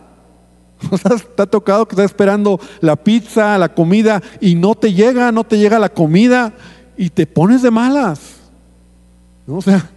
Está 0.91 1.45
tocado 1.45 1.87
que 1.87 1.93
está 1.93 2.03
esperando 2.03 2.59
la 2.79 2.95
pizza, 2.95 3.57
la 3.57 3.73
comida 3.73 4.21
y 4.39 4.55
no 4.55 4.75
te 4.75 4.93
llega, 4.93 5.31
no 5.31 5.43
te 5.43 5.57
llega 5.57 5.79
la 5.79 5.89
comida 5.89 6.53
y 6.97 7.09
te 7.09 7.27
pones 7.27 7.61
de 7.61 7.71
malas. 7.71 8.19
O 9.47 9.61
sea, 9.61 9.89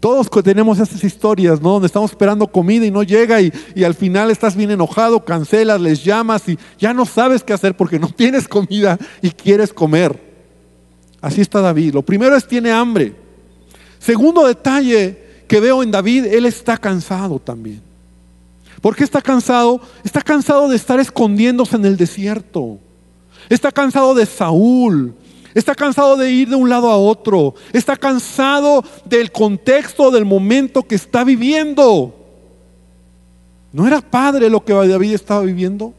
Todos 0.00 0.30
tenemos 0.42 0.78
esas 0.78 1.04
historias, 1.04 1.60
¿no? 1.60 1.72
Donde 1.72 1.86
estamos 1.86 2.10
esperando 2.10 2.46
comida 2.46 2.86
y 2.86 2.90
no 2.90 3.02
llega 3.02 3.40
y, 3.40 3.52
y, 3.74 3.84
al 3.84 3.94
final 3.94 4.30
estás 4.30 4.56
bien 4.56 4.70
enojado, 4.70 5.24
cancelas, 5.24 5.80
les 5.80 6.02
llamas 6.02 6.48
y 6.48 6.58
ya 6.78 6.94
no 6.94 7.04
sabes 7.04 7.44
qué 7.44 7.52
hacer 7.52 7.76
porque 7.76 7.98
no 7.98 8.08
tienes 8.16 8.48
comida 8.48 8.98
y 9.20 9.30
quieres 9.30 9.72
comer. 9.72 10.18
Así 11.20 11.42
está 11.42 11.60
David. 11.60 11.94
Lo 11.94 12.02
primero 12.02 12.34
es 12.34 12.46
tiene 12.46 12.72
hambre. 12.72 13.14
Segundo 13.98 14.46
detalle 14.46 15.44
que 15.46 15.60
veo 15.60 15.82
en 15.82 15.90
David, 15.90 16.24
él 16.26 16.46
está 16.46 16.78
cansado 16.78 17.38
también. 17.38 17.89
¿Por 18.80 18.96
qué 18.96 19.04
está 19.04 19.20
cansado? 19.20 19.80
Está 20.04 20.22
cansado 20.22 20.68
de 20.68 20.76
estar 20.76 20.98
escondiéndose 21.00 21.76
en 21.76 21.84
el 21.84 21.96
desierto. 21.96 22.78
Está 23.48 23.70
cansado 23.70 24.14
de 24.14 24.26
Saúl. 24.26 25.14
Está 25.54 25.74
cansado 25.74 26.16
de 26.16 26.30
ir 26.30 26.48
de 26.48 26.56
un 26.56 26.68
lado 26.68 26.90
a 26.90 26.96
otro. 26.96 27.54
Está 27.72 27.96
cansado 27.96 28.84
del 29.04 29.32
contexto, 29.32 30.10
del 30.10 30.24
momento 30.24 30.82
que 30.82 30.94
está 30.94 31.24
viviendo. 31.24 32.14
¿No 33.72 33.86
era 33.86 34.00
padre 34.00 34.48
lo 34.48 34.64
que 34.64 34.72
David 34.72 35.14
estaba 35.14 35.42
viviendo? 35.42 35.94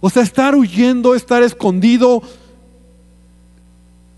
O 0.00 0.10
sea, 0.10 0.22
estar 0.22 0.54
huyendo, 0.54 1.14
estar 1.14 1.42
escondido, 1.42 2.22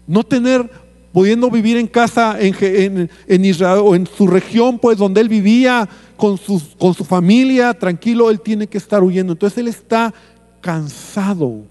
no 0.07 0.25
tener, 0.25 0.69
pudiendo 1.17 1.51
vivir 1.51 1.79
en 1.79 1.87
casa 1.87 2.37
en, 2.39 3.09
en 3.27 3.45
Israel 3.47 3.81
o 3.83 3.95
en 3.95 4.07
su 4.07 4.27
región, 4.27 4.79
pues 4.79 4.99
donde 4.99 5.23
él 5.23 5.31
vivía, 5.31 5.89
con 6.15 6.37
su, 6.37 6.63
con 6.79 6.93
su 6.93 7.07
familia, 7.07 7.73
tranquilo, 7.73 8.29
él 8.29 8.39
tiene 8.39 8.67
que 8.67 8.77
estar 8.77 9.03
huyendo. 9.03 9.33
Entonces 9.33 9.57
él 9.57 9.69
está 9.69 10.13
cansado. 10.61 11.63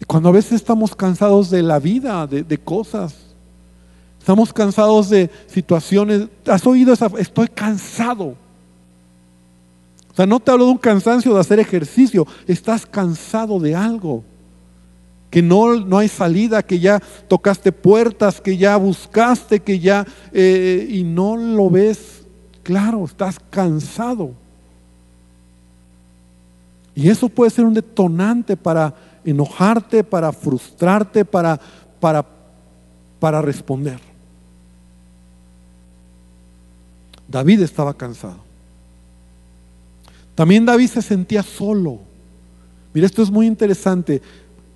Y 0.00 0.04
cuando 0.04 0.28
a 0.28 0.32
veces 0.32 0.52
estamos 0.52 0.94
cansados 0.94 1.50
de 1.50 1.64
la 1.64 1.80
vida, 1.80 2.24
de, 2.28 2.58
cosas, 2.58 3.12
estamos 4.20 4.52
cansados 4.52 5.10
de 5.10 5.28
situaciones, 5.48 6.28
¿has 6.46 6.64
oído 6.68 6.92
esa? 6.92 7.10
Estoy 7.18 7.48
cansado. 7.48 8.36
O 10.12 10.14
sea, 10.14 10.24
no 10.24 10.38
te 10.38 10.52
hablo 10.52 10.66
de 10.66 10.70
un 10.70 10.78
cansancio 10.78 11.34
de 11.34 11.40
hacer 11.40 11.58
ejercicio, 11.58 12.28
estás 12.46 12.86
cansado 12.86 13.58
de 13.58 13.74
algo 13.74 14.22
que 15.34 15.42
no, 15.42 15.80
no 15.80 15.98
hay 15.98 16.06
salida, 16.06 16.62
que 16.62 16.78
ya 16.78 17.02
tocaste 17.26 17.72
puertas, 17.72 18.40
que 18.40 18.56
ya 18.56 18.76
buscaste, 18.76 19.58
que 19.58 19.80
ya, 19.80 20.06
eh, 20.32 20.86
y 20.88 21.02
no 21.02 21.36
lo 21.36 21.68
ves 21.68 22.22
claro, 22.62 23.04
estás 23.04 23.40
cansado. 23.50 24.30
Y 26.94 27.08
eso 27.08 27.28
puede 27.28 27.50
ser 27.50 27.64
un 27.64 27.74
detonante 27.74 28.56
para 28.56 28.94
enojarte, 29.24 30.04
para 30.04 30.30
frustrarte, 30.30 31.24
para, 31.24 31.58
para, 31.98 32.24
para 33.18 33.42
responder. 33.42 33.98
David 37.26 37.62
estaba 37.62 37.92
cansado. 37.92 38.38
También 40.36 40.64
David 40.64 40.90
se 40.90 41.02
sentía 41.02 41.42
solo. 41.42 41.98
Mira, 42.92 43.08
esto 43.08 43.20
es 43.20 43.32
muy 43.32 43.48
interesante 43.48 44.22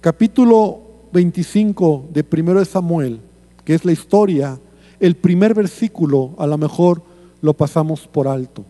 capítulo 0.01 0.81
25 1.13 2.09
de 2.13 2.23
Primero 2.23 2.61
de 2.61 2.65
Samuel, 2.65 3.21
que 3.65 3.75
es 3.75 3.85
la 3.85 3.93
historia, 3.93 4.59
el 5.01 5.17
primer 5.17 5.55
versículo 5.55 6.35
a 6.39 6.47
lo 6.47 6.57
mejor 6.59 7.03
lo 7.41 7.55
pasamos 7.55 8.07
por 8.07 8.29
alto. 8.29 8.65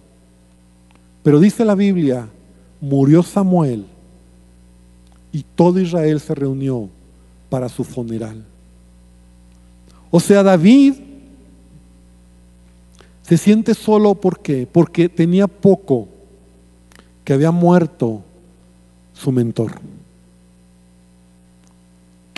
Pero 1.22 1.40
dice 1.40 1.64
la 1.64 1.74
Biblia, 1.74 2.28
murió 2.80 3.22
Samuel 3.22 3.86
y 5.32 5.44
todo 5.54 5.80
Israel 5.80 6.20
se 6.20 6.34
reunió 6.34 6.88
para 7.50 7.68
su 7.68 7.84
funeral. 7.84 8.44
O 10.10 10.20
sea, 10.20 10.42
David 10.42 10.94
se 13.22 13.36
siente 13.36 13.74
solo 13.74 14.14
¿por 14.14 14.40
qué? 14.40 14.66
porque 14.70 15.10
tenía 15.10 15.46
poco 15.46 16.08
que 17.24 17.34
había 17.34 17.50
muerto 17.50 18.22
su 19.12 19.30
mentor 19.30 19.72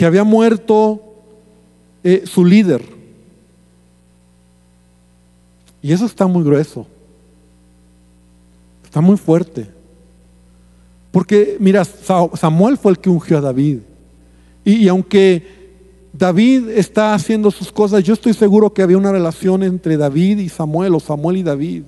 que 0.00 0.06
había 0.06 0.24
muerto 0.24 0.98
eh, 2.02 2.22
su 2.24 2.42
líder. 2.42 2.82
Y 5.82 5.92
eso 5.92 6.06
está 6.06 6.26
muy 6.26 6.42
grueso. 6.42 6.86
Está 8.82 9.02
muy 9.02 9.18
fuerte. 9.18 9.68
Porque, 11.10 11.58
mira, 11.60 11.84
Samuel 11.84 12.78
fue 12.78 12.92
el 12.92 12.98
que 12.98 13.10
ungió 13.10 13.36
a 13.36 13.40
David. 13.42 13.80
Y, 14.64 14.76
y, 14.76 14.88
aunque 14.88 15.46
David 16.14 16.70
está 16.70 17.12
haciendo 17.12 17.50
sus 17.50 17.70
cosas, 17.70 18.02
yo 18.02 18.14
estoy 18.14 18.32
seguro 18.32 18.72
que 18.72 18.80
había 18.80 18.96
una 18.96 19.12
relación 19.12 19.62
entre 19.62 19.98
David 19.98 20.38
y 20.38 20.48
Samuel, 20.48 20.94
o 20.94 21.00
Samuel 21.00 21.36
y 21.36 21.42
David. 21.42 21.82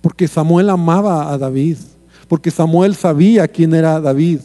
Porque 0.00 0.28
Samuel 0.28 0.70
amaba 0.70 1.32
a 1.32 1.38
David. 1.38 1.78
Porque 2.28 2.52
Samuel 2.52 2.94
sabía 2.94 3.48
quién 3.48 3.74
era 3.74 4.00
David 4.00 4.38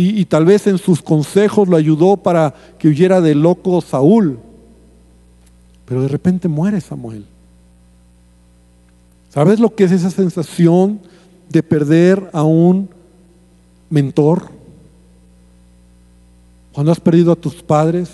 y, 0.00 0.24
tal 0.26 0.44
vez 0.44 0.68
en 0.68 0.78
sus 0.78 1.02
consejos 1.02 1.66
lo 1.66 1.76
ayudó 1.76 2.16
para 2.16 2.54
que 2.78 2.86
huyera 2.86 3.20
del 3.20 3.42
loco 3.42 3.80
Saúl. 3.80 4.38
Pero 5.84 6.02
de 6.02 6.08
repente 6.08 6.46
muere 6.46 6.80
Samuel. 6.80 7.26
¿Sabes 9.28 9.58
lo 9.58 9.74
que 9.74 9.82
es 9.82 9.90
esa 9.90 10.10
sensación 10.10 11.00
de 11.48 11.64
perder 11.64 12.30
a 12.32 12.44
un 12.44 12.88
mentor? 13.90 14.50
Cuando 16.72 16.92
has 16.92 17.00
perdido 17.00 17.32
a 17.32 17.36
tus 17.36 17.60
padres. 17.60 18.08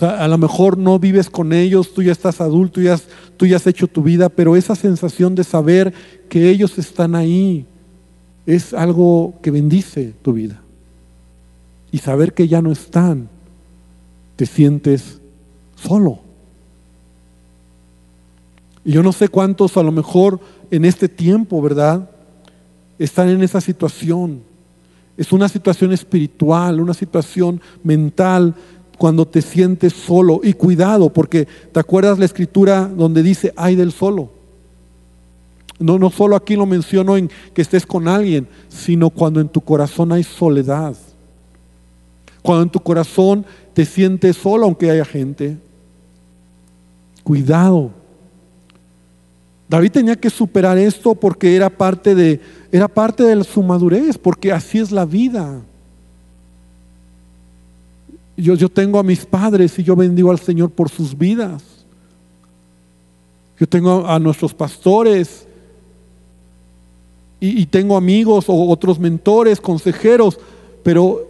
A 0.00 0.26
lo 0.26 0.36
mejor 0.36 0.76
no 0.76 0.98
vives 0.98 1.30
con 1.30 1.52
ellos, 1.52 1.94
tú 1.94 2.02
ya 2.02 2.10
estás 2.10 2.40
adulto, 2.40 2.80
ya 2.80 2.98
tú 3.36 3.46
ya 3.46 3.54
has 3.54 3.68
hecho 3.68 3.86
tu 3.86 4.02
vida, 4.02 4.28
pero 4.28 4.56
esa 4.56 4.74
sensación 4.74 5.36
de 5.36 5.44
saber 5.44 5.94
que 6.28 6.50
ellos 6.50 6.76
están 6.76 7.14
ahí, 7.14 7.66
es 8.46 8.74
algo 8.74 9.34
que 9.42 9.50
bendice 9.50 10.14
tu 10.22 10.32
vida. 10.32 10.60
Y 11.90 11.98
saber 11.98 12.32
que 12.32 12.48
ya 12.48 12.62
no 12.62 12.72
están, 12.72 13.28
te 14.36 14.46
sientes 14.46 15.20
solo. 15.76 16.20
Y 18.84 18.92
yo 18.92 19.02
no 19.02 19.12
sé 19.12 19.28
cuántos 19.28 19.76
a 19.76 19.82
lo 19.82 19.92
mejor 19.92 20.40
en 20.70 20.84
este 20.84 21.08
tiempo, 21.08 21.60
¿verdad? 21.62 22.10
Están 22.98 23.28
en 23.28 23.42
esa 23.42 23.60
situación. 23.60 24.42
Es 25.16 25.32
una 25.32 25.48
situación 25.48 25.92
espiritual, 25.92 26.80
una 26.80 26.94
situación 26.94 27.60
mental 27.84 28.54
cuando 28.98 29.26
te 29.26 29.42
sientes 29.42 29.92
solo. 29.92 30.40
Y 30.42 30.54
cuidado, 30.54 31.12
porque 31.12 31.46
te 31.70 31.78
acuerdas 31.78 32.18
la 32.18 32.24
escritura 32.24 32.88
donde 32.88 33.22
dice, 33.22 33.52
ay 33.56 33.76
del 33.76 33.92
solo. 33.92 34.41
No, 35.78 35.98
no 35.98 36.10
solo 36.10 36.36
aquí 36.36 36.56
lo 36.56 36.66
menciono 36.66 37.16
en 37.16 37.30
que 37.54 37.62
estés 37.62 37.86
con 37.86 38.08
alguien, 38.08 38.46
sino 38.68 39.10
cuando 39.10 39.40
en 39.40 39.48
tu 39.48 39.60
corazón 39.60 40.12
hay 40.12 40.22
soledad. 40.22 40.96
Cuando 42.42 42.64
en 42.64 42.70
tu 42.70 42.80
corazón 42.80 43.44
te 43.72 43.84
sientes 43.84 44.36
solo 44.36 44.66
aunque 44.66 44.90
haya 44.90 45.04
gente. 45.04 45.56
Cuidado. 47.22 47.90
David 49.68 49.92
tenía 49.92 50.16
que 50.16 50.28
superar 50.28 50.76
esto 50.76 51.14
porque 51.14 51.56
era 51.56 51.70
parte 51.70 52.14
de, 52.14 52.40
era 52.70 52.88
parte 52.88 53.22
de 53.22 53.42
su 53.44 53.62
madurez, 53.62 54.18
porque 54.18 54.52
así 54.52 54.78
es 54.78 54.92
la 54.92 55.06
vida. 55.06 55.62
Yo, 58.36 58.54
yo 58.54 58.68
tengo 58.68 58.98
a 58.98 59.02
mis 59.02 59.24
padres 59.24 59.78
y 59.78 59.82
yo 59.82 59.96
bendigo 59.96 60.30
al 60.30 60.38
Señor 60.38 60.70
por 60.70 60.90
sus 60.90 61.16
vidas. 61.16 61.62
Yo 63.58 63.66
tengo 63.66 64.06
a 64.06 64.18
nuestros 64.18 64.52
pastores 64.52 65.46
y, 67.44 67.66
tengo 67.66 67.96
amigos 67.96 68.44
o 68.48 68.68
otros 68.68 69.00
mentores, 69.00 69.60
consejeros, 69.60 70.38
pero 70.84 71.28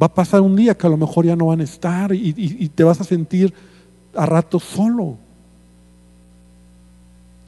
va 0.00 0.06
a 0.06 0.14
pasar 0.14 0.40
un 0.40 0.54
día 0.54 0.76
que 0.76 0.86
a 0.86 0.90
lo 0.90 0.96
mejor 0.96 1.26
ya 1.26 1.34
no 1.34 1.46
van 1.46 1.60
a 1.60 1.64
estar 1.64 2.14
y, 2.14 2.34
y 2.36 2.68
te 2.68 2.84
vas 2.84 3.00
a 3.00 3.04
sentir 3.04 3.52
a 4.14 4.26
rato 4.26 4.60
solo. 4.60 5.16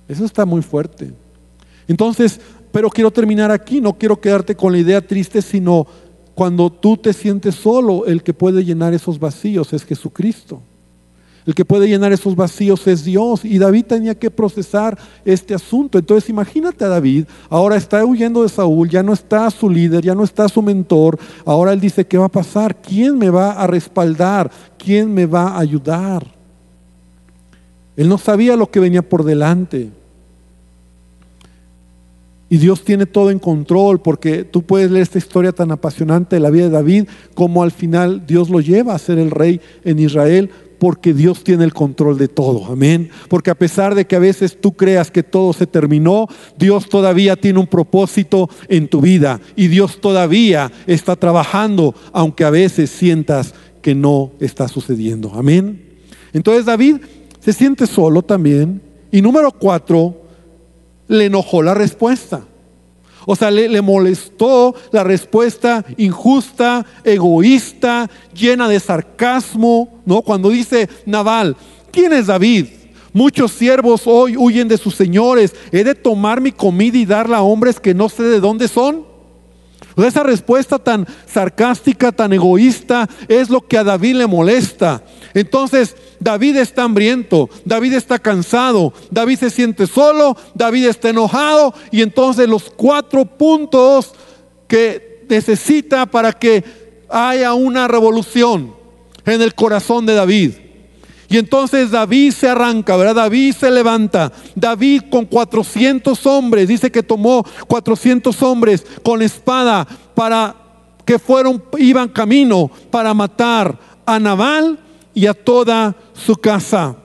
Eso 0.08 0.24
está 0.24 0.44
muy 0.44 0.62
fuerte. 0.62 1.12
Entonces, 1.86 2.40
pero 2.72 2.90
quiero 2.90 3.12
terminar 3.12 3.52
aquí, 3.52 3.80
no 3.80 3.94
quiero 3.94 4.20
quedarte 4.20 4.56
con 4.56 4.72
la 4.72 4.78
idea 4.78 5.00
triste, 5.00 5.40
sino 5.40 5.86
cuando 6.34 6.70
tú 6.70 6.96
te 6.96 7.12
sientes 7.12 7.54
solo, 7.54 8.04
el 8.06 8.22
que 8.22 8.34
puede 8.34 8.64
llenar 8.64 8.94
esos 8.94 9.18
vacíos 9.18 9.72
es 9.72 9.84
Jesucristo. 9.84 10.60
El 11.46 11.54
que 11.54 11.64
puede 11.64 11.86
llenar 11.86 12.12
esos 12.12 12.34
vacíos 12.34 12.84
es 12.88 13.04
Dios. 13.04 13.44
Y 13.44 13.58
David 13.58 13.84
tenía 13.84 14.16
que 14.16 14.32
procesar 14.32 14.98
este 15.24 15.54
asunto. 15.54 15.96
Entonces 15.96 16.28
imagínate 16.28 16.84
a 16.84 16.88
David, 16.88 17.26
ahora 17.48 17.76
está 17.76 18.04
huyendo 18.04 18.42
de 18.42 18.48
Saúl, 18.48 18.90
ya 18.90 19.04
no 19.04 19.12
está 19.12 19.48
su 19.52 19.70
líder, 19.70 20.02
ya 20.02 20.16
no 20.16 20.24
está 20.24 20.48
su 20.48 20.60
mentor. 20.60 21.18
Ahora 21.44 21.72
él 21.72 21.80
dice, 21.80 22.04
¿qué 22.04 22.18
va 22.18 22.26
a 22.26 22.30
pasar? 22.30 22.82
¿Quién 22.82 23.16
me 23.16 23.30
va 23.30 23.52
a 23.52 23.66
respaldar? 23.68 24.50
¿Quién 24.76 25.14
me 25.14 25.26
va 25.26 25.50
a 25.50 25.60
ayudar? 25.60 26.26
Él 27.96 28.08
no 28.08 28.18
sabía 28.18 28.56
lo 28.56 28.68
que 28.68 28.80
venía 28.80 29.08
por 29.08 29.22
delante. 29.22 29.90
Y 32.48 32.58
Dios 32.58 32.84
tiene 32.84 33.06
todo 33.06 33.30
en 33.30 33.38
control 33.38 34.00
porque 34.00 34.44
tú 34.44 34.62
puedes 34.62 34.90
leer 34.90 35.02
esta 35.02 35.18
historia 35.18 35.52
tan 35.52 35.72
apasionante 35.72 36.36
de 36.36 36.40
la 36.40 36.50
vida 36.50 36.64
de 36.64 36.70
David, 36.70 37.08
como 37.34 37.62
al 37.62 37.72
final 37.72 38.24
Dios 38.26 38.50
lo 38.50 38.60
lleva 38.60 38.94
a 38.94 38.98
ser 38.98 39.18
el 39.18 39.32
rey 39.32 39.60
en 39.84 39.98
Israel 39.98 40.50
porque 40.78 41.14
Dios 41.14 41.42
tiene 41.44 41.64
el 41.64 41.72
control 41.72 42.18
de 42.18 42.28
todo. 42.28 42.66
Amén. 42.66 43.10
Porque 43.28 43.50
a 43.50 43.54
pesar 43.54 43.94
de 43.94 44.06
que 44.06 44.16
a 44.16 44.20
veces 44.20 44.60
tú 44.60 44.72
creas 44.72 45.10
que 45.10 45.22
todo 45.22 45.52
se 45.52 45.66
terminó, 45.66 46.28
Dios 46.58 46.88
todavía 46.88 47.36
tiene 47.36 47.58
un 47.58 47.66
propósito 47.66 48.48
en 48.68 48.88
tu 48.88 49.00
vida 49.00 49.40
y 49.56 49.68
Dios 49.68 50.00
todavía 50.00 50.70
está 50.86 51.16
trabajando, 51.16 51.94
aunque 52.12 52.44
a 52.44 52.50
veces 52.50 52.90
sientas 52.90 53.54
que 53.82 53.94
no 53.94 54.32
está 54.40 54.68
sucediendo. 54.68 55.32
Amén. 55.34 56.00
Entonces 56.32 56.64
David 56.64 56.96
se 57.40 57.52
siente 57.52 57.86
solo 57.86 58.22
también. 58.22 58.82
Y 59.12 59.22
número 59.22 59.52
cuatro, 59.52 60.22
le 61.08 61.26
enojó 61.26 61.62
la 61.62 61.74
respuesta. 61.74 62.44
O 63.26 63.34
sea, 63.34 63.50
le, 63.50 63.82
molestó 63.82 64.74
la 64.92 65.02
respuesta 65.02 65.84
injusta, 65.96 66.86
egoísta, 67.04 68.08
llena 68.32 68.68
de 68.68 68.78
sarcasmo, 68.80 70.00
¿no? 70.06 70.22
Cuando 70.22 70.48
dice 70.48 70.88
Naval, 71.04 71.56
¿quién 71.90 72.12
es 72.12 72.28
David? 72.28 72.66
Muchos 73.12 73.50
siervos 73.52 74.02
hoy 74.06 74.36
huyen 74.36 74.68
de 74.68 74.78
sus 74.78 74.94
señores. 74.94 75.54
¿He 75.72 75.82
de 75.82 75.94
tomar 75.94 76.40
mi 76.40 76.52
comida 76.52 76.98
y 76.98 77.04
darla 77.04 77.38
a 77.38 77.42
hombres 77.42 77.80
que 77.80 77.94
no 77.94 78.08
sé 78.08 78.22
de 78.22 78.40
dónde 78.40 78.68
son? 78.68 79.15
Esa 79.96 80.22
respuesta 80.22 80.78
tan 80.78 81.06
sarcástica, 81.26 82.12
tan 82.12 82.32
egoísta, 82.32 83.08
es 83.28 83.48
lo 83.48 83.66
que 83.66 83.78
a 83.78 83.84
David 83.84 84.16
le 84.16 84.26
molesta. 84.26 85.02
Entonces, 85.32 85.96
David 86.20 86.56
está 86.56 86.84
hambriento, 86.84 87.48
David 87.64 87.94
está 87.94 88.18
cansado, 88.18 88.92
David 89.10 89.38
se 89.38 89.50
siente 89.50 89.86
solo, 89.86 90.36
David 90.54 90.86
está 90.86 91.10
enojado 91.10 91.74
y 91.90 92.02
entonces 92.02 92.48
los 92.48 92.64
cuatro 92.70 93.24
puntos 93.24 94.12
que 94.68 95.24
necesita 95.28 96.06
para 96.06 96.32
que 96.32 96.64
haya 97.08 97.54
una 97.54 97.88
revolución 97.88 98.74
en 99.24 99.42
el 99.42 99.54
corazón 99.54 100.06
de 100.06 100.14
David. 100.14 100.52
Y 101.28 101.38
entonces 101.38 101.90
David 101.90 102.32
se 102.32 102.48
arranca, 102.48 102.96
¿verdad? 102.96 103.16
David 103.16 103.54
se 103.54 103.70
levanta. 103.70 104.32
David 104.54 105.02
con 105.10 105.24
400 105.24 106.24
hombres, 106.26 106.68
dice 106.68 106.90
que 106.90 107.02
tomó 107.02 107.44
400 107.66 108.42
hombres 108.42 108.86
con 109.02 109.22
espada 109.22 109.86
para 110.14 110.54
que 111.04 111.18
fueron, 111.18 111.62
iban 111.78 112.08
camino 112.08 112.70
para 112.90 113.14
matar 113.14 113.78
a 114.04 114.18
Nabal 114.18 114.78
y 115.14 115.26
a 115.26 115.34
toda 115.34 115.96
su 116.12 116.36
casa. 116.36 116.96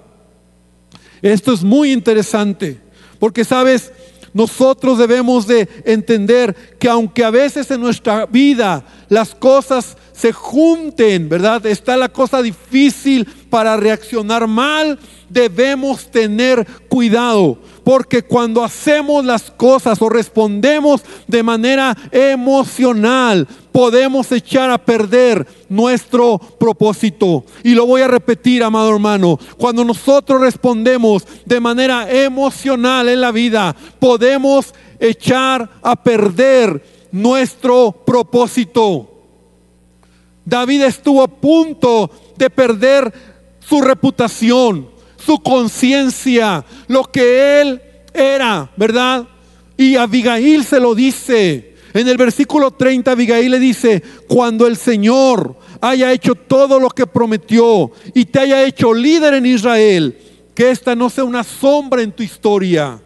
Esto 1.22 1.54
es 1.54 1.64
muy 1.64 1.92
interesante, 1.92 2.80
porque 3.20 3.46
sabes, 3.46 3.92
nosotros 4.34 4.98
debemos 4.98 5.46
de 5.46 5.68
entender 5.86 6.56
que 6.80 6.90
aunque 6.90 7.24
a 7.24 7.30
veces 7.30 7.70
en 7.70 7.82
nuestra 7.82 8.26
vida 8.26 8.84
las 9.10 9.36
cosas 9.36 9.98
se 10.22 10.32
junten, 10.32 11.30
¿verdad? 11.30 11.66
Está 11.66 11.98
la 11.98 12.10
cosa 12.10 12.44
difícil 12.44 13.26
para 13.50 13.76
reaccionar 13.76 14.46
mal, 14.46 15.00
debemos 15.30 16.12
tener 16.12 16.68
cuidado. 16.88 17.58
Porque 17.84 18.22
cuando 18.22 18.64
hacemos 18.64 19.26
las 19.26 19.50
cosas 19.50 20.00
o 20.00 20.10
respondemos 20.10 21.02
de 21.26 21.42
manera 21.42 21.98
emocional, 22.12 23.48
podemos 23.72 24.32
echar 24.32 24.70
a 24.70 24.78
perder 24.78 25.48
nuestro 25.70 26.38
propósito. 26.38 27.44
Y 27.64 27.74
lo 27.74 27.88
voy 27.88 28.02
a 28.02 28.08
repetir, 28.08 28.64
amado 28.64 28.92
hermano, 28.92 29.40
cuando 29.58 29.84
nosotros 29.84 30.40
respondemos 30.40 31.26
de 31.46 31.60
manera 31.60 32.12
emocional 32.12 33.10
en 33.10 33.22
la 33.22 33.32
vida, 33.32 33.76
podemos 34.00 34.76
echar 35.00 35.68
a 35.82 35.96
perder 35.96 36.84
nuestro 37.12 38.04
propósito. 38.06 39.11
David 40.46 40.84
estuvo 40.84 41.22
a 41.22 41.28
punto 41.28 42.10
de 42.38 42.50
perder 42.50 43.14
su 43.60 43.82
reputación, 43.82 44.90
su 45.18 45.40
conciencia, 45.40 46.66
lo 46.88 47.04
que 47.04 47.62
él 47.62 47.82
era, 48.14 48.70
¿verdad? 48.76 49.28
Y 49.78 49.96
Abigail 49.96 50.64
se 50.64 50.80
lo 50.80 50.96
dice. 50.96 51.76
En 51.94 52.08
el 52.08 52.18
versículo 52.18 52.72
30 52.72 53.12
Abigail 53.12 53.52
le 53.52 53.60
dice, 53.60 54.02
cuando 54.28 54.66
el 54.66 54.78
Señor 54.78 55.58
haya 55.82 56.12
hecho 56.12 56.36
todo 56.36 56.80
lo 56.80 56.90
que 56.90 57.06
prometió 57.06 57.92
y 58.14 58.26
te 58.26 58.40
haya 58.40 58.64
hecho 58.64 58.94
líder 58.94 59.34
en 59.34 59.46
Israel, 59.46 60.18
que 60.56 60.72
esta 60.72 60.96
no 60.96 61.10
sea 61.10 61.24
una 61.24 61.44
sombra 61.44 62.02
en 62.02 62.12
tu 62.12 62.24
historia 62.24 63.02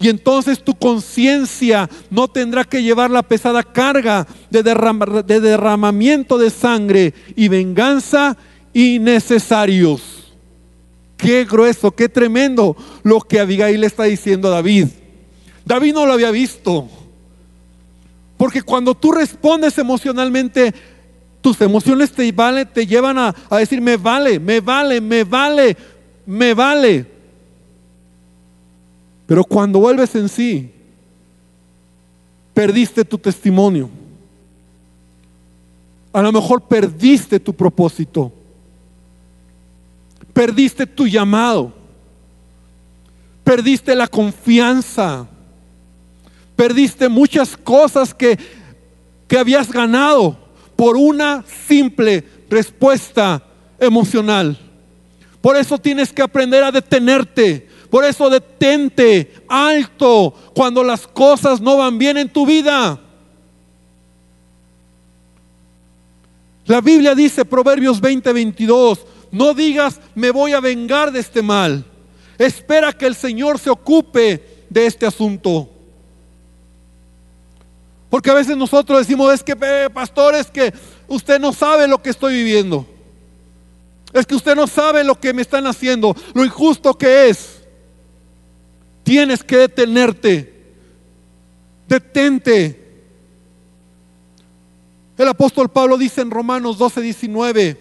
y 0.00 0.08
entonces 0.08 0.62
tu 0.62 0.74
conciencia 0.74 1.90
no 2.10 2.28
tendrá 2.28 2.64
que 2.64 2.82
llevar 2.82 3.10
la 3.10 3.22
pesada 3.22 3.62
carga 3.64 4.26
de, 4.50 4.62
de 4.62 5.40
derramamiento 5.40 6.38
de 6.38 6.50
sangre 6.50 7.14
y 7.34 7.48
venganza 7.48 8.36
innecesarios. 8.72 10.34
Qué 11.16 11.44
grueso, 11.44 11.90
qué 11.90 12.08
tremendo 12.08 12.76
lo 13.02 13.20
que 13.20 13.40
Abigail 13.40 13.80
le 13.80 13.88
está 13.88 14.04
diciendo 14.04 14.46
a 14.48 14.52
David. 14.52 14.86
David 15.64 15.94
no 15.94 16.06
lo 16.06 16.12
había 16.12 16.30
visto. 16.30 16.88
Porque 18.36 18.62
cuando 18.62 18.94
tú 18.94 19.10
respondes 19.10 19.76
emocionalmente, 19.78 20.72
tus 21.40 21.60
emociones 21.60 22.12
te, 22.12 22.30
vale, 22.30 22.66
te 22.66 22.86
llevan 22.86 23.18
a, 23.18 23.34
a 23.50 23.58
decir, 23.58 23.80
me 23.80 23.96
vale, 23.96 24.38
me 24.38 24.60
vale, 24.60 25.00
me 25.00 25.24
vale, 25.24 25.76
me 26.24 26.54
vale. 26.54 27.17
Pero 29.28 29.44
cuando 29.44 29.78
vuelves 29.78 30.14
en 30.14 30.26
sí, 30.26 30.72
perdiste 32.54 33.04
tu 33.04 33.18
testimonio. 33.18 33.90
A 36.14 36.22
lo 36.22 36.32
mejor 36.32 36.62
perdiste 36.62 37.38
tu 37.38 37.52
propósito. 37.52 38.32
Perdiste 40.32 40.86
tu 40.86 41.06
llamado. 41.06 41.74
Perdiste 43.44 43.94
la 43.94 44.08
confianza. 44.08 45.28
Perdiste 46.56 47.10
muchas 47.10 47.54
cosas 47.54 48.14
que, 48.14 48.38
que 49.28 49.38
habías 49.38 49.70
ganado 49.70 50.38
por 50.74 50.96
una 50.96 51.44
simple 51.66 52.24
respuesta 52.48 53.42
emocional. 53.78 54.58
Por 55.42 55.54
eso 55.54 55.76
tienes 55.76 56.14
que 56.14 56.22
aprender 56.22 56.64
a 56.64 56.72
detenerte 56.72 57.68
por 57.90 58.04
eso 58.04 58.28
detente 58.28 59.32
alto 59.48 60.34
cuando 60.54 60.82
las 60.84 61.06
cosas 61.06 61.60
no 61.60 61.78
van 61.78 61.98
bien 61.98 62.16
en 62.18 62.28
tu 62.28 62.44
vida. 62.44 63.00
La 66.66 66.82
Biblia 66.82 67.14
dice, 67.14 67.46
Proverbios 67.46 67.98
20, 68.00 68.30
22, 68.30 69.00
no 69.30 69.54
digas, 69.54 70.00
me 70.14 70.30
voy 70.30 70.52
a 70.52 70.60
vengar 70.60 71.10
de 71.12 71.20
este 71.20 71.40
mal. 71.40 71.84
Espera 72.36 72.92
que 72.92 73.06
el 73.06 73.14
Señor 73.14 73.58
se 73.58 73.70
ocupe 73.70 74.64
de 74.68 74.86
este 74.86 75.06
asunto. 75.06 75.70
Porque 78.10 78.30
a 78.30 78.34
veces 78.34 78.56
nosotros 78.56 78.98
decimos, 78.98 79.32
es 79.32 79.42
que, 79.42 79.56
pastor, 79.92 80.34
es 80.34 80.50
que 80.50 80.72
usted 81.08 81.40
no 81.40 81.52
sabe 81.54 81.88
lo 81.88 82.02
que 82.02 82.10
estoy 82.10 82.34
viviendo. 82.34 82.86
Es 84.12 84.26
que 84.26 84.34
usted 84.34 84.54
no 84.54 84.66
sabe 84.66 85.04
lo 85.04 85.18
que 85.18 85.32
me 85.32 85.42
están 85.42 85.66
haciendo, 85.66 86.14
lo 86.34 86.44
injusto 86.44 86.96
que 86.96 87.28
es. 87.28 87.57
Tienes 89.08 89.42
que 89.42 89.56
detenerte. 89.56 90.52
Detente. 91.88 92.78
El 95.16 95.28
apóstol 95.28 95.70
Pablo 95.70 95.96
dice 95.96 96.20
en 96.20 96.30
Romanos 96.30 96.76
12, 96.76 97.00
19, 97.00 97.80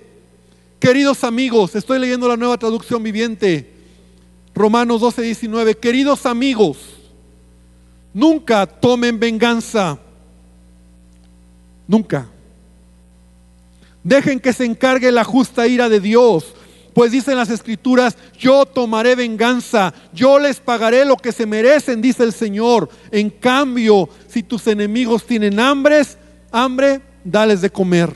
queridos 0.79 1.25
amigos, 1.25 1.75
estoy 1.75 1.99
leyendo 1.99 2.29
la 2.29 2.37
nueva 2.37 2.57
traducción 2.57 3.03
viviente, 3.03 3.73
Romanos 4.55 5.01
12, 5.01 5.21
19, 5.21 5.75
queridos 5.75 6.25
amigos, 6.25 6.77
nunca 8.13 8.65
tomen 8.65 9.19
venganza, 9.19 9.99
nunca. 11.89 12.29
Dejen 14.01 14.39
que 14.39 14.53
se 14.53 14.63
encargue 14.63 15.11
la 15.11 15.25
justa 15.25 15.67
ira 15.67 15.89
de 15.89 15.99
Dios, 15.99 16.53
pues 16.97 17.11
dicen 17.11 17.37
las 17.37 17.51
escrituras, 17.51 18.17
yo 18.39 18.65
tomaré 18.65 19.13
venganza, 19.13 19.93
yo 20.13 20.39
les 20.39 20.59
pagaré 20.59 21.05
lo 21.05 21.15
que 21.15 21.31
se 21.31 21.45
merecen, 21.45 22.01
dice 22.01 22.23
el 22.23 22.33
Señor. 22.33 22.89
En 23.11 23.29
cambio, 23.29 24.09
si 24.27 24.41
tus 24.41 24.65
enemigos 24.65 25.23
tienen 25.23 25.59
hambres, 25.59 26.17
hambre, 26.51 27.01
dales 27.23 27.61
de 27.61 27.69
comer. 27.69 28.15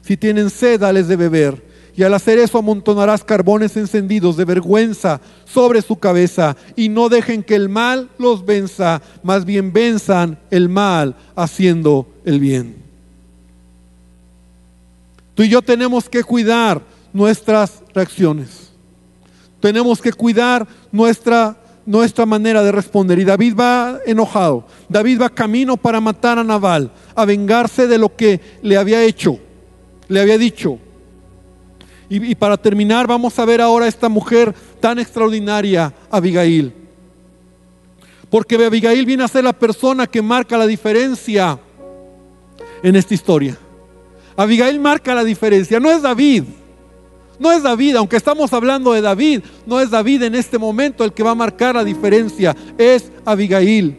Si 0.00 0.16
tienen 0.16 0.48
sed, 0.48 0.78
dales 0.78 1.08
de 1.08 1.16
beber. 1.16 1.60
Y 1.96 2.04
al 2.04 2.14
hacer 2.14 2.38
eso 2.38 2.56
amontonarás 2.56 3.24
carbones 3.24 3.76
encendidos 3.76 4.36
de 4.36 4.44
vergüenza 4.44 5.20
sobre 5.44 5.82
su 5.82 5.96
cabeza. 5.96 6.56
Y 6.76 6.90
no 6.90 7.08
dejen 7.08 7.42
que 7.42 7.56
el 7.56 7.68
mal 7.68 8.10
los 8.18 8.46
venza, 8.46 9.02
más 9.24 9.44
bien 9.44 9.72
venzan 9.72 10.38
el 10.52 10.68
mal 10.68 11.16
haciendo 11.34 12.06
el 12.24 12.38
bien. 12.38 12.76
Tú 15.34 15.42
y 15.42 15.48
yo 15.48 15.62
tenemos 15.62 16.08
que 16.08 16.22
cuidar 16.22 16.93
nuestras 17.14 17.82
reacciones. 17.94 18.70
Tenemos 19.60 20.02
que 20.02 20.12
cuidar 20.12 20.68
nuestra 20.92 21.56
nuestra 21.86 22.24
manera 22.26 22.62
de 22.62 22.72
responder. 22.72 23.18
Y 23.18 23.24
David 23.24 23.54
va 23.58 23.98
enojado. 24.06 24.66
David 24.88 25.22
va 25.22 25.28
camino 25.28 25.76
para 25.76 26.00
matar 26.00 26.38
a 26.38 26.44
Naval, 26.44 26.90
a 27.14 27.24
vengarse 27.24 27.86
de 27.86 27.98
lo 27.98 28.14
que 28.14 28.40
le 28.62 28.76
había 28.76 29.02
hecho, 29.02 29.38
le 30.08 30.20
había 30.20 30.38
dicho. 30.38 30.78
Y, 32.08 32.30
y 32.30 32.34
para 32.34 32.56
terminar, 32.56 33.06
vamos 33.06 33.38
a 33.38 33.44
ver 33.44 33.60
ahora 33.60 33.86
a 33.86 33.88
esta 33.88 34.08
mujer 34.08 34.54
tan 34.80 34.98
extraordinaria, 34.98 35.92
Abigail. 36.10 36.72
Porque 38.30 38.56
Abigail 38.56 39.06
viene 39.06 39.24
a 39.24 39.28
ser 39.28 39.44
la 39.44 39.52
persona 39.52 40.06
que 40.06 40.20
marca 40.20 40.58
la 40.58 40.66
diferencia 40.66 41.58
en 42.82 42.96
esta 42.96 43.14
historia. 43.14 43.56
Abigail 44.36 44.80
marca 44.80 45.14
la 45.14 45.24
diferencia, 45.24 45.78
no 45.78 45.90
es 45.90 46.02
David. 46.02 46.44
No 47.38 47.50
es 47.50 47.62
David, 47.62 47.96
aunque 47.96 48.16
estamos 48.16 48.52
hablando 48.52 48.92
de 48.92 49.00
David, 49.00 49.40
no 49.66 49.80
es 49.80 49.90
David 49.90 50.22
en 50.22 50.34
este 50.34 50.58
momento 50.58 51.04
el 51.04 51.12
que 51.12 51.22
va 51.22 51.32
a 51.32 51.34
marcar 51.34 51.74
la 51.74 51.84
diferencia, 51.84 52.54
es 52.78 53.10
Abigail. 53.24 53.98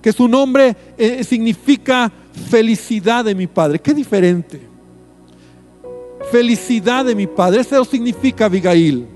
Que 0.00 0.12
su 0.12 0.26
nombre 0.26 0.76
eh, 0.98 1.22
significa 1.22 2.10
felicidad 2.50 3.24
de 3.24 3.34
mi 3.34 3.46
padre. 3.46 3.78
Qué 3.78 3.94
diferente. 3.94 4.60
Felicidad 6.32 7.04
de 7.04 7.14
mi 7.14 7.26
padre, 7.26 7.60
eso 7.60 7.84
significa 7.84 8.46
Abigail. 8.46 9.06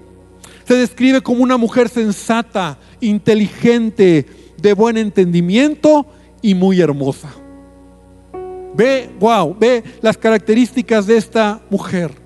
Se 0.65 0.75
describe 0.75 1.21
como 1.21 1.43
una 1.43 1.57
mujer 1.57 1.89
sensata, 1.89 2.79
inteligente, 3.01 4.27
de 4.57 4.73
buen 4.73 4.97
entendimiento 4.97 6.07
y 6.43 6.55
muy 6.55 6.81
hermosa. 6.81 7.31
Ve, 8.75 9.11
wow, 9.19 9.57
ve 9.59 9.83
las 10.03 10.17
características 10.17 11.07
de 11.07 11.17
esta 11.17 11.61
mujer 11.71 12.26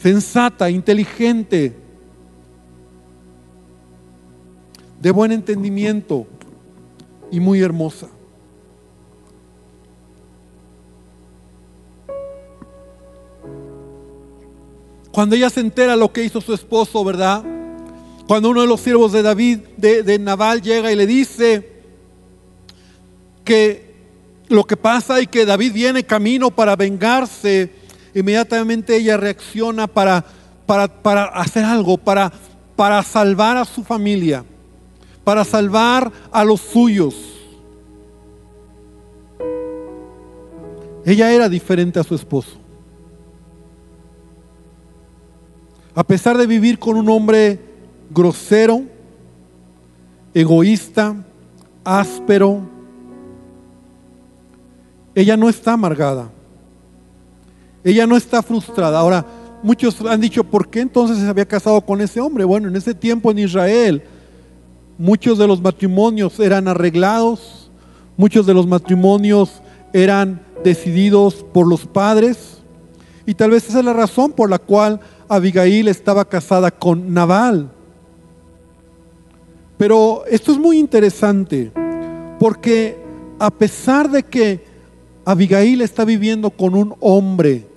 sensata, 0.00 0.70
inteligente, 0.70 1.76
de 4.98 5.10
buen 5.10 5.32
entendimiento 5.32 6.26
y 7.30 7.38
muy 7.38 7.60
hermosa. 7.60 8.08
Cuando 15.12 15.36
ella 15.36 15.50
se 15.50 15.60
entera 15.60 15.96
lo 15.96 16.12
que 16.12 16.24
hizo 16.24 16.40
su 16.40 16.54
esposo, 16.54 17.04
¿verdad? 17.04 17.44
Cuando 18.26 18.50
uno 18.50 18.62
de 18.62 18.66
los 18.66 18.80
siervos 18.80 19.12
de 19.12 19.22
David, 19.22 19.58
de, 19.76 20.02
de 20.02 20.18
Naval, 20.18 20.62
llega 20.62 20.92
y 20.92 20.96
le 20.96 21.06
dice 21.06 21.68
que 23.44 23.90
lo 24.48 24.64
que 24.64 24.76
pasa 24.76 25.20
y 25.20 25.26
que 25.26 25.44
David 25.44 25.72
viene 25.72 26.04
camino 26.04 26.50
para 26.50 26.76
vengarse 26.76 27.79
inmediatamente 28.14 28.96
ella 28.96 29.16
reacciona 29.16 29.86
para, 29.86 30.24
para, 30.66 31.24
hacer 31.24 31.64
algo, 31.64 31.98
para, 31.98 32.32
para 32.76 33.02
salvar 33.02 33.56
a 33.56 33.64
su 33.64 33.84
familia, 33.84 34.44
para 35.24 35.44
salvar 35.44 36.10
a 36.30 36.44
los 36.44 36.60
suyos. 36.60 37.14
Ella 41.04 41.32
era 41.32 41.48
diferente 41.48 41.98
a 41.98 42.04
su 42.04 42.14
esposo. 42.14 42.58
A 45.94 46.04
pesar 46.04 46.38
de 46.38 46.46
vivir 46.46 46.78
con 46.78 46.96
un 46.96 47.08
hombre 47.08 47.58
grosero, 48.10 48.82
egoísta, 50.34 51.16
áspero, 51.84 52.60
ella 55.14 55.36
no 55.36 55.48
está 55.48 55.72
amargada. 55.72 56.30
Ella 57.84 58.06
no 58.06 58.16
está 58.16 58.42
frustrada. 58.42 58.98
Ahora, 58.98 59.24
muchos 59.62 60.00
han 60.02 60.20
dicho, 60.20 60.44
¿por 60.44 60.68
qué 60.68 60.80
entonces 60.80 61.18
se 61.18 61.26
había 61.26 61.46
casado 61.46 61.80
con 61.80 62.00
ese 62.00 62.20
hombre? 62.20 62.44
Bueno, 62.44 62.68
en 62.68 62.76
ese 62.76 62.94
tiempo 62.94 63.30
en 63.30 63.38
Israel, 63.38 64.02
muchos 64.98 65.38
de 65.38 65.46
los 65.46 65.60
matrimonios 65.60 66.38
eran 66.40 66.68
arreglados, 66.68 67.70
muchos 68.16 68.46
de 68.46 68.54
los 68.54 68.66
matrimonios 68.66 69.62
eran 69.92 70.42
decididos 70.62 71.44
por 71.52 71.66
los 71.66 71.86
padres, 71.86 72.58
y 73.26 73.34
tal 73.34 73.50
vez 73.50 73.68
esa 73.68 73.78
es 73.78 73.84
la 73.84 73.92
razón 73.92 74.32
por 74.32 74.50
la 74.50 74.58
cual 74.58 75.00
Abigail 75.28 75.88
estaba 75.88 76.24
casada 76.24 76.70
con 76.70 77.14
Nabal. 77.14 77.70
Pero 79.78 80.24
esto 80.28 80.52
es 80.52 80.58
muy 80.58 80.78
interesante, 80.78 81.72
porque 82.38 82.98
a 83.38 83.50
pesar 83.50 84.10
de 84.10 84.22
que 84.22 84.64
Abigail 85.24 85.80
está 85.80 86.04
viviendo 86.04 86.50
con 86.50 86.74
un 86.74 86.94
hombre 87.00 87.69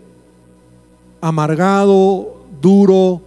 amargado, 1.24 2.36
duro, 2.62 3.22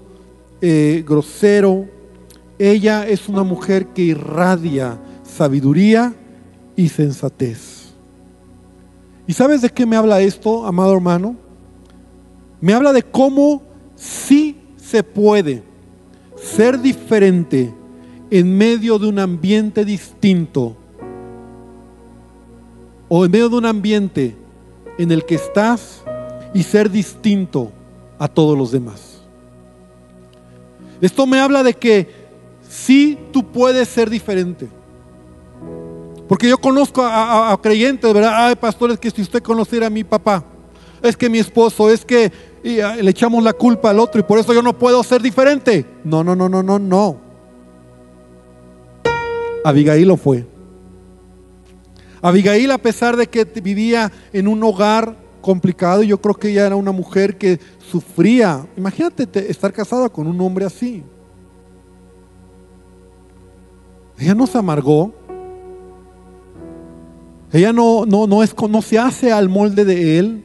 eh, 0.61 1.03
grosero. 1.09 1.87
Ella 2.59 3.09
es 3.09 3.27
una 3.27 3.43
mujer 3.43 3.87
que 3.89 4.03
irradia 4.03 5.01
sabiduría 5.23 6.15
y 6.77 6.91
sensatez. 6.91 7.95
¿Y 9.27 9.33
sabes 9.33 9.63
de 9.63 9.71
qué 9.71 9.87
me 9.87 9.97
habla 9.97 10.21
esto, 10.21 10.67
amado 10.67 10.93
hermano? 10.93 11.37
Me 12.61 12.75
habla 12.75 12.93
de 12.93 13.03
cómo 13.03 13.63
sí 13.95 14.59
se 14.77 15.03
puede 15.03 15.63
ser 16.37 16.79
diferente 16.79 17.75
en 18.31 18.59
medio 18.59 18.99
de 18.99 19.07
un 19.09 19.19
ambiente 19.19 19.87
distinto 19.87 20.77
o 23.09 23.25
en 23.25 23.31
medio 23.31 23.49
de 23.49 23.57
un 23.57 23.65
ambiente 23.65 24.37
en 24.99 25.11
el 25.11 25.25
que 25.25 25.37
estás 25.37 26.03
y 26.53 26.63
ser 26.63 26.91
distinto 26.91 27.73
a 28.19 28.29
todos 28.29 28.57
los 28.57 28.71
demás. 28.71 29.21
Esto 31.01 31.27
me 31.27 31.39
habla 31.41 31.63
de 31.63 31.75
que 31.75 32.09
sí 32.69 33.19
tú 33.33 33.45
puedes 33.51 33.89
ser 33.89 34.09
diferente. 34.09 34.69
Porque 36.29 36.49
yo 36.49 36.59
conozco 36.59 37.03
a, 37.05 37.57
creyentes, 37.63 38.13
¿verdad? 38.13 38.49
Ay, 38.49 38.57
pastores, 38.57 38.99
que 38.99 39.11
si 39.11 39.23
usted 39.23 39.43
conociera 39.43 39.87
a 39.87 39.91
mi 39.91 40.03
papá, 40.03 40.45
es 41.03 41.17
que 41.17 41.29
mi 41.29 41.39
esposo, 41.39 41.91
es 41.91 42.05
que 42.05 42.33
ah, 42.83 42.97
le 42.97 43.11
echamos 43.11 43.45
la 43.45 43.53
culpa 43.53 43.91
al 43.91 44.01
otro 44.01 44.21
y 44.21 44.25
por 44.25 44.39
eso 44.39 44.53
yo 44.53 44.63
no 44.63 44.77
puedo 44.77 45.03
ser 45.05 45.23
diferente. 45.23 45.87
No, 46.03 46.25
no, 46.25 46.35
no, 46.35 46.49
no, 46.49 46.63
no, 46.63 46.79
no. 46.79 47.21
Abigail 49.65 50.09
lo 50.09 50.17
fue. 50.17 50.47
Abigail, 52.23 52.71
a 52.73 52.79
pesar 52.79 53.17
de 53.17 53.29
que 53.29 53.45
vivía 53.45 54.11
en 54.33 54.49
un 54.49 54.63
hogar 54.65 55.17
complicado. 55.47 56.03
Yo 56.03 56.21
creo 56.21 56.35
que 56.35 56.51
ella 56.51 56.67
era 56.67 56.75
una 56.75 56.91
mujer 56.91 57.39
que 57.39 57.61
sufría. 57.91 58.67
Imagínate 58.77 59.49
estar 59.49 59.73
casada 59.73 60.09
con 60.09 60.27
un 60.27 60.41
hombre 60.41 60.65
así. 60.65 61.05
Ella 64.19 64.35
no 64.35 64.47
se 64.49 64.59
amargó. 64.59 65.15
Ella 67.53 67.73
no, 67.73 68.05
no, 68.05 68.27
no, 68.27 68.43
es, 68.43 68.53
no 68.69 68.83
se 68.83 68.99
hace 68.99 69.31
al 69.31 69.49
molde 69.49 69.85
de 69.85 70.19
él. 70.19 70.45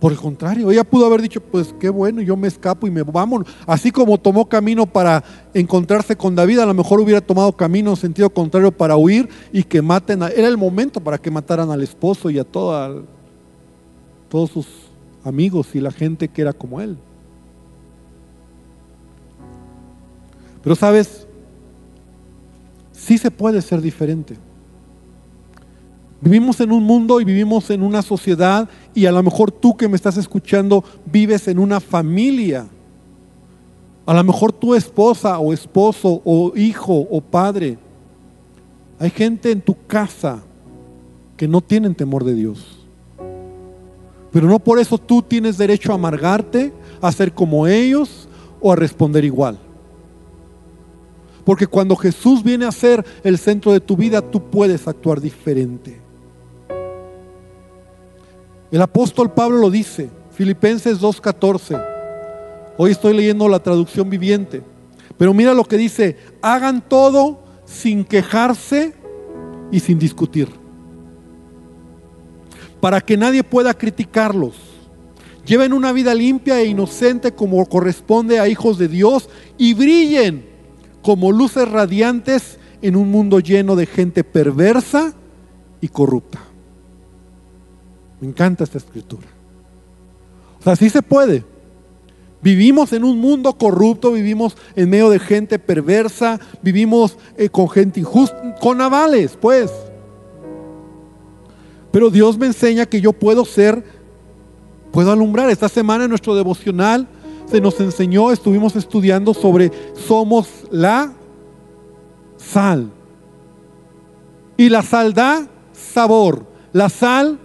Por 0.00 0.12
el 0.12 0.18
contrario, 0.18 0.70
ella 0.70 0.82
pudo 0.82 1.04
haber 1.04 1.20
dicho, 1.20 1.42
pues 1.42 1.74
qué 1.78 1.90
bueno, 1.90 2.22
yo 2.22 2.34
me 2.34 2.48
escapo 2.48 2.86
y 2.86 2.90
me 2.90 3.02
vamos. 3.02 3.44
Así 3.66 3.90
como 3.90 4.16
tomó 4.16 4.48
camino 4.48 4.86
para 4.86 5.22
encontrarse 5.52 6.16
con 6.16 6.34
David, 6.34 6.60
a 6.60 6.66
lo 6.66 6.72
mejor 6.72 7.00
hubiera 7.00 7.20
tomado 7.20 7.52
camino 7.52 7.90
en 7.90 7.96
sentido 7.96 8.30
contrario 8.30 8.72
para 8.72 8.96
huir 8.96 9.28
y 9.52 9.62
que 9.62 9.82
maten. 9.82 10.22
A, 10.22 10.28
era 10.28 10.48
el 10.48 10.56
momento 10.56 11.00
para 11.00 11.18
que 11.18 11.30
mataran 11.30 11.70
al 11.70 11.82
esposo 11.82 12.30
y 12.30 12.38
a 12.38 12.44
todos 12.44 13.04
sus 14.50 14.66
amigos 15.22 15.68
y 15.74 15.80
la 15.80 15.90
gente 15.90 16.28
que 16.28 16.40
era 16.40 16.54
como 16.54 16.80
él. 16.80 16.96
Pero 20.62 20.74
sabes, 20.74 21.26
sí 22.92 23.18
se 23.18 23.30
puede 23.30 23.60
ser 23.60 23.82
diferente. 23.82 24.38
Vivimos 26.20 26.60
en 26.60 26.70
un 26.70 26.82
mundo 26.84 27.20
y 27.20 27.24
vivimos 27.24 27.70
en 27.70 27.82
una 27.82 28.02
sociedad 28.02 28.68
y 28.94 29.06
a 29.06 29.12
lo 29.12 29.22
mejor 29.22 29.50
tú 29.50 29.76
que 29.76 29.88
me 29.88 29.96
estás 29.96 30.18
escuchando 30.18 30.84
vives 31.06 31.48
en 31.48 31.58
una 31.58 31.80
familia. 31.80 32.66
A 34.04 34.12
lo 34.12 34.24
mejor 34.24 34.52
tu 34.52 34.74
esposa 34.74 35.38
o 35.38 35.52
esposo 35.52 36.20
o 36.24 36.52
hijo 36.54 37.06
o 37.10 37.20
padre. 37.22 37.78
Hay 38.98 39.08
gente 39.10 39.50
en 39.50 39.62
tu 39.62 39.74
casa 39.86 40.42
que 41.38 41.48
no 41.48 41.62
tienen 41.62 41.94
temor 41.94 42.24
de 42.24 42.34
Dios. 42.34 42.86
Pero 44.30 44.46
no 44.46 44.58
por 44.58 44.78
eso 44.78 44.98
tú 44.98 45.22
tienes 45.22 45.56
derecho 45.56 45.92
a 45.92 45.94
amargarte, 45.94 46.72
a 47.00 47.10
ser 47.12 47.32
como 47.32 47.66
ellos 47.66 48.28
o 48.60 48.70
a 48.70 48.76
responder 48.76 49.24
igual. 49.24 49.58
Porque 51.44 51.66
cuando 51.66 51.96
Jesús 51.96 52.42
viene 52.42 52.66
a 52.66 52.72
ser 52.72 53.04
el 53.24 53.38
centro 53.38 53.72
de 53.72 53.80
tu 53.80 53.96
vida, 53.96 54.20
tú 54.20 54.50
puedes 54.50 54.86
actuar 54.86 55.20
diferente. 55.20 55.99
El 58.72 58.82
apóstol 58.82 59.32
Pablo 59.32 59.58
lo 59.58 59.70
dice, 59.70 60.10
Filipenses 60.32 61.00
2.14. 61.00 61.84
Hoy 62.76 62.92
estoy 62.92 63.14
leyendo 63.14 63.48
la 63.48 63.58
traducción 63.58 64.08
viviente. 64.08 64.62
Pero 65.18 65.34
mira 65.34 65.54
lo 65.54 65.64
que 65.64 65.76
dice, 65.76 66.16
hagan 66.40 66.80
todo 66.88 67.40
sin 67.64 68.04
quejarse 68.04 68.94
y 69.72 69.80
sin 69.80 69.98
discutir. 69.98 70.48
Para 72.80 73.00
que 73.00 73.16
nadie 73.16 73.42
pueda 73.42 73.74
criticarlos. 73.74 74.54
Lleven 75.44 75.72
una 75.72 75.92
vida 75.92 76.14
limpia 76.14 76.60
e 76.60 76.66
inocente 76.66 77.32
como 77.32 77.64
corresponde 77.66 78.38
a 78.38 78.48
hijos 78.48 78.78
de 78.78 78.86
Dios 78.86 79.28
y 79.58 79.74
brillen 79.74 80.48
como 81.02 81.32
luces 81.32 81.68
radiantes 81.68 82.58
en 82.82 82.94
un 82.94 83.10
mundo 83.10 83.40
lleno 83.40 83.74
de 83.74 83.86
gente 83.86 84.22
perversa 84.22 85.12
y 85.80 85.88
corrupta. 85.88 86.49
Me 88.20 88.28
encanta 88.28 88.64
esta 88.64 88.78
escritura. 88.78 89.26
O 90.60 90.62
sea, 90.62 90.76
sí 90.76 90.90
se 90.90 91.02
puede. 91.02 91.44
Vivimos 92.42 92.92
en 92.92 93.04
un 93.04 93.18
mundo 93.18 93.52
corrupto, 93.54 94.12
vivimos 94.12 94.56
en 94.74 94.88
medio 94.88 95.10
de 95.10 95.18
gente 95.18 95.58
perversa, 95.58 96.40
vivimos 96.62 97.18
eh, 97.36 97.50
con 97.50 97.68
gente 97.68 98.00
injusta, 98.00 98.56
con 98.60 98.80
avales, 98.80 99.36
pues. 99.38 99.70
Pero 101.92 102.08
Dios 102.08 102.38
me 102.38 102.46
enseña 102.46 102.86
que 102.86 103.00
yo 103.00 103.12
puedo 103.12 103.44
ser, 103.44 103.84
puedo 104.90 105.12
alumbrar. 105.12 105.50
Esta 105.50 105.68
semana 105.68 106.04
en 106.04 106.10
nuestro 106.10 106.34
devocional 106.34 107.08
se 107.46 107.60
nos 107.60 107.78
enseñó, 107.80 108.30
estuvimos 108.30 108.76
estudiando 108.76 109.34
sobre 109.34 109.70
somos 109.94 110.48
la 110.70 111.12
sal. 112.36 112.90
Y 114.56 114.68
la 114.68 114.82
sal 114.82 115.12
da 115.12 115.46
sabor, 115.72 116.46
la 116.72 116.88
sal 116.88 117.38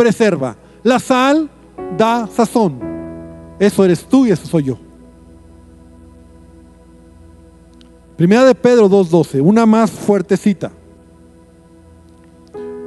preserva, 0.00 0.56
la 0.82 0.98
sal 0.98 1.50
da 1.98 2.26
sazón. 2.26 2.80
Eso 3.58 3.84
eres 3.84 4.02
tú 4.02 4.24
y 4.24 4.30
eso 4.30 4.46
soy 4.46 4.62
yo. 4.62 4.78
Primera 8.16 8.46
de 8.46 8.54
Pedro 8.54 8.88
2.12, 8.88 9.42
una 9.42 9.66
más 9.66 9.90
fuertecita. 9.90 10.72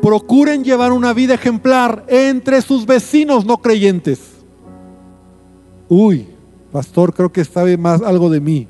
Procuren 0.02 0.64
llevar 0.64 0.92
una 0.92 1.14
vida 1.14 1.36
ejemplar 1.36 2.04
entre 2.08 2.64
sus 2.64 2.84
vecinos 2.84 3.46
no 3.46 3.58
creyentes. 3.58 4.20
Uy, 5.88 6.28
pastor, 6.72 7.14
creo 7.14 7.32
que 7.32 7.46
sabe 7.46 7.78
más 7.78 8.02
algo 8.02 8.28
de 8.32 8.42
mí. 8.42 8.68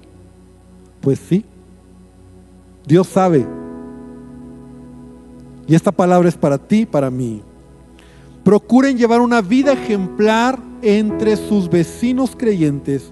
Pues 0.99 1.17
sí, 1.29 1.45
Dios 2.85 3.07
sabe. 3.07 3.47
Y 5.65 5.75
esta 5.75 5.93
palabra 5.93 6.27
es 6.27 6.35
para 6.35 6.57
ti, 6.57 6.85
para 6.85 7.09
mí. 7.09 7.41
Procuren 8.43 8.97
llevar 8.97 9.21
una 9.21 9.41
vida 9.41 9.73
ejemplar 9.73 10.59
entre 10.81 11.37
sus 11.37 11.69
vecinos 11.69 12.35
creyentes. 12.37 13.11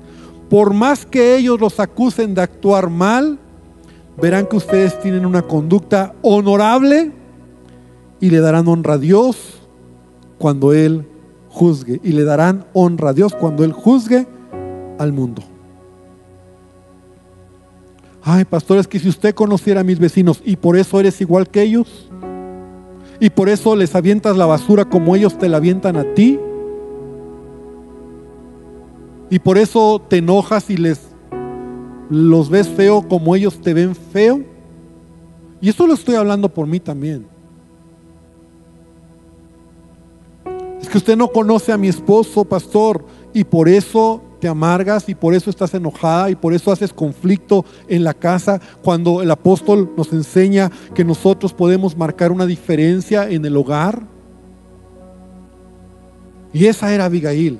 Por 0.49 0.73
más 0.73 1.05
que 1.05 1.37
ellos 1.37 1.59
los 1.59 1.79
acusen 1.79 2.35
de 2.35 2.41
actuar 2.41 2.89
mal, 2.89 3.39
verán 4.21 4.47
que 4.47 4.57
ustedes 4.57 4.99
tienen 4.99 5.25
una 5.25 5.41
conducta 5.41 6.13
honorable 6.21 7.11
y 8.19 8.29
le 8.29 8.39
darán 8.41 8.67
honra 8.67 8.95
a 8.95 8.97
Dios 8.97 9.61
cuando 10.37 10.73
Él 10.73 11.07
juzgue. 11.49 12.01
Y 12.03 12.11
le 12.11 12.23
darán 12.23 12.65
honra 12.73 13.09
a 13.09 13.13
Dios 13.13 13.33
cuando 13.33 13.63
Él 13.63 13.71
juzgue 13.71 14.27
al 14.99 15.13
mundo. 15.13 15.43
Ay, 18.23 18.45
pastor, 18.45 18.77
es 18.77 18.87
que 18.87 18.99
si 18.99 19.09
usted 19.09 19.33
conociera 19.33 19.81
a 19.81 19.83
mis 19.83 19.97
vecinos 19.97 20.41
y 20.45 20.55
por 20.55 20.77
eso 20.77 20.99
eres 20.99 21.19
igual 21.21 21.49
que 21.49 21.63
ellos, 21.63 22.09
y 23.21 23.29
por 23.29 23.49
eso 23.49 23.75
les 23.75 23.93
avientas 23.93 24.35
la 24.35 24.47
basura 24.47 24.83
como 24.83 25.15
ellos 25.15 25.37
te 25.37 25.47
la 25.47 25.57
avientan 25.57 25.95
a 25.95 26.15
ti. 26.15 26.39
Y 29.29 29.37
por 29.37 29.59
eso 29.59 30.01
te 30.09 30.17
enojas 30.17 30.71
y 30.71 30.75
les 30.75 30.99
los 32.09 32.49
ves 32.49 32.67
feo 32.67 33.07
como 33.07 33.35
ellos 33.35 33.61
te 33.61 33.75
ven 33.75 33.93
feo. 33.93 34.41
Y 35.61 35.69
esto 35.69 35.85
lo 35.85 35.93
estoy 35.93 36.15
hablando 36.15 36.49
por 36.49 36.65
mí 36.65 36.79
también. 36.79 37.27
Es 40.81 40.89
que 40.89 40.97
usted 40.97 41.15
no 41.15 41.27
conoce 41.27 41.71
a 41.71 41.77
mi 41.77 41.89
esposo, 41.89 42.43
pastor, 42.43 43.05
y 43.35 43.43
por 43.43 43.69
eso 43.69 44.23
te 44.41 44.49
amargas 44.49 45.07
y 45.07 45.15
por 45.15 45.35
eso 45.35 45.51
estás 45.51 45.73
enojada 45.75 46.31
y 46.31 46.35
por 46.35 46.53
eso 46.53 46.71
haces 46.71 46.91
conflicto 46.91 47.63
en 47.87 48.03
la 48.03 48.15
casa 48.15 48.59
cuando 48.81 49.21
el 49.21 49.29
apóstol 49.29 49.93
nos 49.95 50.11
enseña 50.11 50.71
que 50.95 51.05
nosotros 51.05 51.53
podemos 51.53 51.95
marcar 51.95 52.31
una 52.31 52.47
diferencia 52.47 53.29
en 53.29 53.45
el 53.45 53.55
hogar. 53.55 54.01
Y 56.51 56.65
esa 56.65 56.91
era 56.91 57.05
Abigail. 57.05 57.59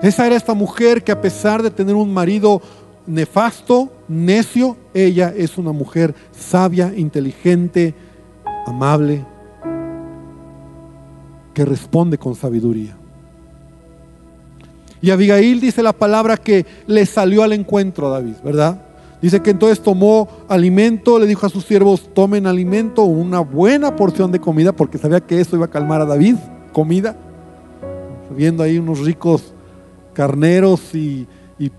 Esa 0.00 0.26
era 0.26 0.36
esta 0.36 0.54
mujer 0.54 1.02
que 1.02 1.12
a 1.12 1.20
pesar 1.20 1.60
de 1.62 1.70
tener 1.70 1.96
un 1.96 2.14
marido 2.14 2.62
nefasto, 3.06 3.92
necio, 4.06 4.76
ella 4.94 5.34
es 5.36 5.58
una 5.58 5.72
mujer 5.72 6.14
sabia, 6.30 6.92
inteligente, 6.96 7.94
amable, 8.64 9.26
que 11.52 11.64
responde 11.64 12.16
con 12.16 12.36
sabiduría. 12.36 13.01
Y 15.02 15.10
Abigail 15.10 15.60
dice 15.60 15.82
la 15.82 15.92
palabra 15.92 16.36
que 16.36 16.64
le 16.86 17.04
salió 17.06 17.42
al 17.42 17.52
encuentro 17.52 18.06
a 18.06 18.10
David, 18.10 18.36
¿verdad? 18.44 18.80
Dice 19.20 19.40
que 19.40 19.50
entonces 19.50 19.80
tomó 19.80 20.28
alimento, 20.48 21.18
le 21.18 21.26
dijo 21.26 21.44
a 21.44 21.48
sus 21.48 21.64
siervos, 21.64 22.08
tomen 22.14 22.46
alimento, 22.46 23.02
una 23.02 23.40
buena 23.40 23.96
porción 23.96 24.30
de 24.30 24.40
comida, 24.40 24.72
porque 24.72 24.98
sabía 24.98 25.20
que 25.20 25.40
eso 25.40 25.56
iba 25.56 25.66
a 25.66 25.70
calmar 25.70 26.00
a 26.00 26.06
David, 26.06 26.36
comida. 26.72 27.16
Viendo 28.30 28.62
ahí 28.62 28.78
unos 28.78 29.00
ricos 29.00 29.54
carneros 30.12 30.94
y, 30.94 31.26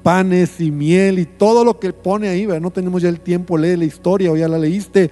panes 0.01 0.61
y 0.61 0.71
miel 0.71 1.19
y 1.19 1.25
todo 1.25 1.65
lo 1.65 1.77
que 1.77 1.91
pone 1.91 2.29
ahí, 2.29 2.45
¿verdad? 2.45 2.61
no 2.61 2.71
tenemos 2.71 3.01
ya 3.01 3.09
el 3.09 3.19
tiempo, 3.19 3.57
lee 3.57 3.75
la 3.75 3.83
historia 3.83 4.31
o 4.31 4.37
ya 4.37 4.47
la 4.47 4.57
leíste. 4.57 5.11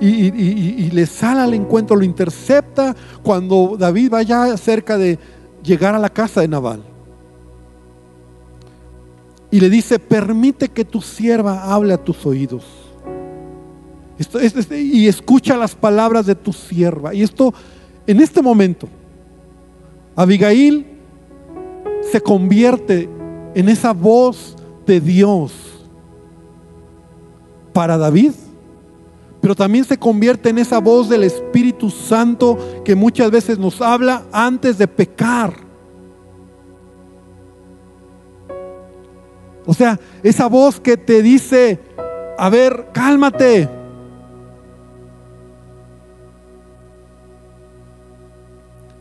Y, 0.00 0.90
le 0.90 1.06
sale 1.06 1.40
al 1.40 1.54
encuentro, 1.54 1.96
lo 1.96 2.04
intercepta 2.04 2.94
cuando 3.22 3.76
David 3.78 4.10
vaya 4.10 4.56
cerca 4.56 4.98
de 4.98 5.18
llegar 5.62 5.94
a 5.94 5.98
la 5.98 6.10
casa 6.10 6.40
de 6.42 6.48
Nabal 6.48 6.97
y 9.50 9.60
le 9.60 9.70
dice, 9.70 9.98
permite 9.98 10.68
que 10.68 10.84
tu 10.84 11.00
sierva 11.00 11.72
hable 11.72 11.94
a 11.94 12.02
tus 12.02 12.24
oídos. 12.26 12.64
Esto, 14.18 14.38
y 14.74 15.06
escucha 15.06 15.56
las 15.56 15.74
palabras 15.74 16.26
de 16.26 16.34
tu 16.34 16.52
sierva. 16.52 17.14
Y 17.14 17.22
esto, 17.22 17.54
en 18.06 18.20
este 18.20 18.42
momento, 18.42 18.88
Abigail 20.16 20.86
se 22.10 22.20
convierte 22.20 23.08
en 23.54 23.68
esa 23.68 23.92
voz 23.92 24.56
de 24.86 25.00
Dios 25.00 25.52
para 27.72 27.96
David, 27.96 28.32
pero 29.40 29.54
también 29.54 29.84
se 29.84 29.96
convierte 29.96 30.48
en 30.48 30.58
esa 30.58 30.80
voz 30.80 31.08
del 31.08 31.22
Espíritu 31.22 31.90
Santo 31.90 32.58
que 32.84 32.96
muchas 32.96 33.30
veces 33.30 33.58
nos 33.58 33.80
habla 33.80 34.24
antes 34.32 34.78
de 34.78 34.88
pecar. 34.88 35.67
O 39.70 39.74
sea, 39.74 40.00
esa 40.22 40.46
voz 40.46 40.80
que 40.80 40.96
te 40.96 41.22
dice, 41.22 41.78
a 42.38 42.48
ver, 42.48 42.86
cálmate. 42.90 43.68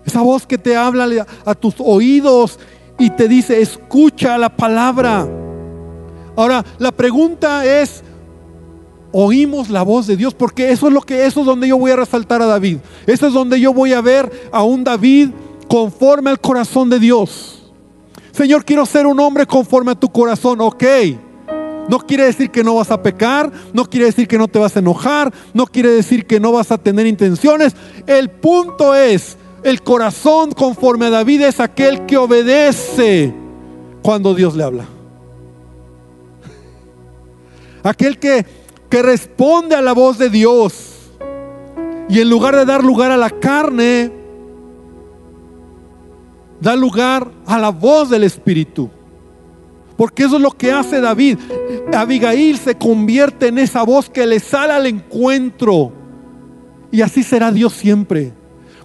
Esa 0.06 0.22
voz 0.22 0.46
que 0.46 0.58
te 0.58 0.76
habla 0.76 1.26
a 1.46 1.56
tus 1.56 1.76
oídos 1.80 2.60
y 3.00 3.12
te 3.12 3.30
dice, 3.30 3.62
escucha 3.62 4.38
la 4.38 4.50
palabra. 4.50 5.26
Ahora, 6.36 6.66
la 6.80 6.92
pregunta 6.92 7.66
es, 7.66 8.04
oímos 9.14 9.70
la 9.70 9.84
voz 9.84 10.06
de 10.06 10.18
Dios, 10.18 10.34
porque 10.34 10.70
eso 10.70 10.90
es 10.90 10.94
lo 10.94 11.00
que 11.00 11.26
eso 11.26 11.40
es 11.40 11.46
donde 11.46 11.70
yo 11.70 11.78
voy 11.78 11.92
a 11.92 11.96
resaltar 11.96 12.42
a 12.42 12.46
David. 12.46 12.80
Eso 13.06 13.28
es 13.28 13.32
donde 13.32 13.58
yo 13.62 13.74
voy 13.74 13.94
a 13.94 14.02
ver 14.02 14.50
a 14.52 14.64
un 14.64 14.84
David 14.84 15.30
conforme 15.70 16.30
al 16.30 16.42
corazón 16.42 16.90
de 16.90 17.00
Dios. 17.00 17.57
Señor, 18.38 18.64
quiero 18.64 18.86
ser 18.86 19.08
un 19.08 19.20
hombre 19.20 19.48
conforme 19.48 19.94
a 19.94 19.96
tu 19.96 20.10
corazón. 20.10 20.62
Ok. 20.62 20.84
No 21.90 21.98
quiere 21.98 22.26
decir 22.26 22.52
que 22.52 22.64
no 22.64 22.76
vas 22.76 22.92
a 22.92 23.02
pecar, 23.02 23.52
no 23.74 23.86
quiere 23.86 24.06
decir 24.06 24.28
que 24.28 24.38
no 24.38 24.48
te 24.48 24.60
vas 24.60 24.76
a 24.76 24.80
enojar, 24.80 25.34
no 25.56 25.66
quiere 25.66 25.90
decir 25.90 26.28
que 26.28 26.40
no 26.40 26.52
vas 26.52 26.72
a 26.72 26.78
tener 26.78 27.08
intenciones. 27.08 27.76
El 28.06 28.30
punto 28.30 28.94
es, 28.94 29.38
el 29.64 29.82
corazón 29.82 30.52
conforme 30.52 31.08
a 31.08 31.10
David 31.10 31.42
es 31.44 31.60
aquel 31.60 32.06
que 32.06 32.18
obedece 32.18 33.34
cuando 34.04 34.36
Dios 34.36 34.56
le 34.56 34.64
habla. 34.66 34.86
Aquel 37.82 38.20
que, 38.20 38.46
que 38.88 39.02
responde 39.02 39.76
a 39.76 39.82
la 39.82 39.94
voz 39.94 40.20
de 40.20 40.30
Dios. 40.30 40.94
Y 42.08 42.20
en 42.20 42.30
lugar 42.30 42.56
de 42.56 42.66
dar 42.66 42.84
lugar 42.84 43.12
a 43.12 43.18
la 43.18 43.32
carne, 43.32 44.17
da 46.60 46.76
lugar 46.76 47.32
a 47.46 47.60
la 47.60 47.70
voz 47.70 48.10
del 48.10 48.24
Espíritu. 48.24 48.90
Porque 49.96 50.24
eso 50.24 50.36
es 50.36 50.42
lo 50.42 50.52
que 50.52 50.72
hace 50.72 51.02
David. 51.02 51.40
Abigail 51.94 52.58
se 52.58 52.76
convierte 52.76 53.48
en 53.48 53.58
esa 53.58 53.84
voz 53.84 54.10
que 54.10 54.28
le 54.28 54.40
sale 54.40 54.74
al 54.74 54.86
encuentro. 54.86 55.92
Y 56.92 57.02
así 57.02 57.24
será 57.24 57.52
Dios 57.52 57.74
siempre. 57.74 58.32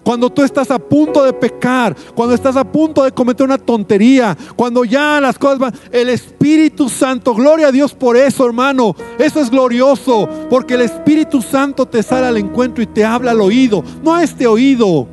Cuando 0.02 0.30
tú 0.30 0.42
estás 0.42 0.70
a 0.70 0.80
punto 0.80 1.22
de 1.22 1.32
pecar, 1.32 1.94
cuando 2.14 2.34
estás 2.34 2.56
a 2.56 2.64
punto 2.64 3.04
de 3.04 3.12
cometer 3.12 3.46
una 3.46 3.58
tontería, 3.58 4.36
cuando 4.56 4.84
ya 4.84 5.20
las 5.20 5.38
cosas 5.38 5.58
van, 5.60 5.74
el 5.92 6.08
Espíritu 6.08 6.88
Santo, 6.88 7.34
gloria 7.34 7.68
a 7.68 7.72
Dios 7.72 7.94
por 7.94 8.16
eso, 8.16 8.44
hermano. 8.44 8.96
Eso 9.18 9.40
es 9.40 9.48
glorioso, 9.48 10.28
porque 10.50 10.74
el 10.74 10.80
Espíritu 10.80 11.40
Santo 11.40 11.86
te 11.86 12.02
sale 12.02 12.26
al 12.26 12.36
encuentro 12.36 12.82
y 12.82 12.86
te 12.86 13.04
habla 13.04 13.30
al 13.30 13.40
oído, 13.40 13.84
no 14.02 14.14
a 14.14 14.24
este 14.24 14.46
oído, 14.48 15.06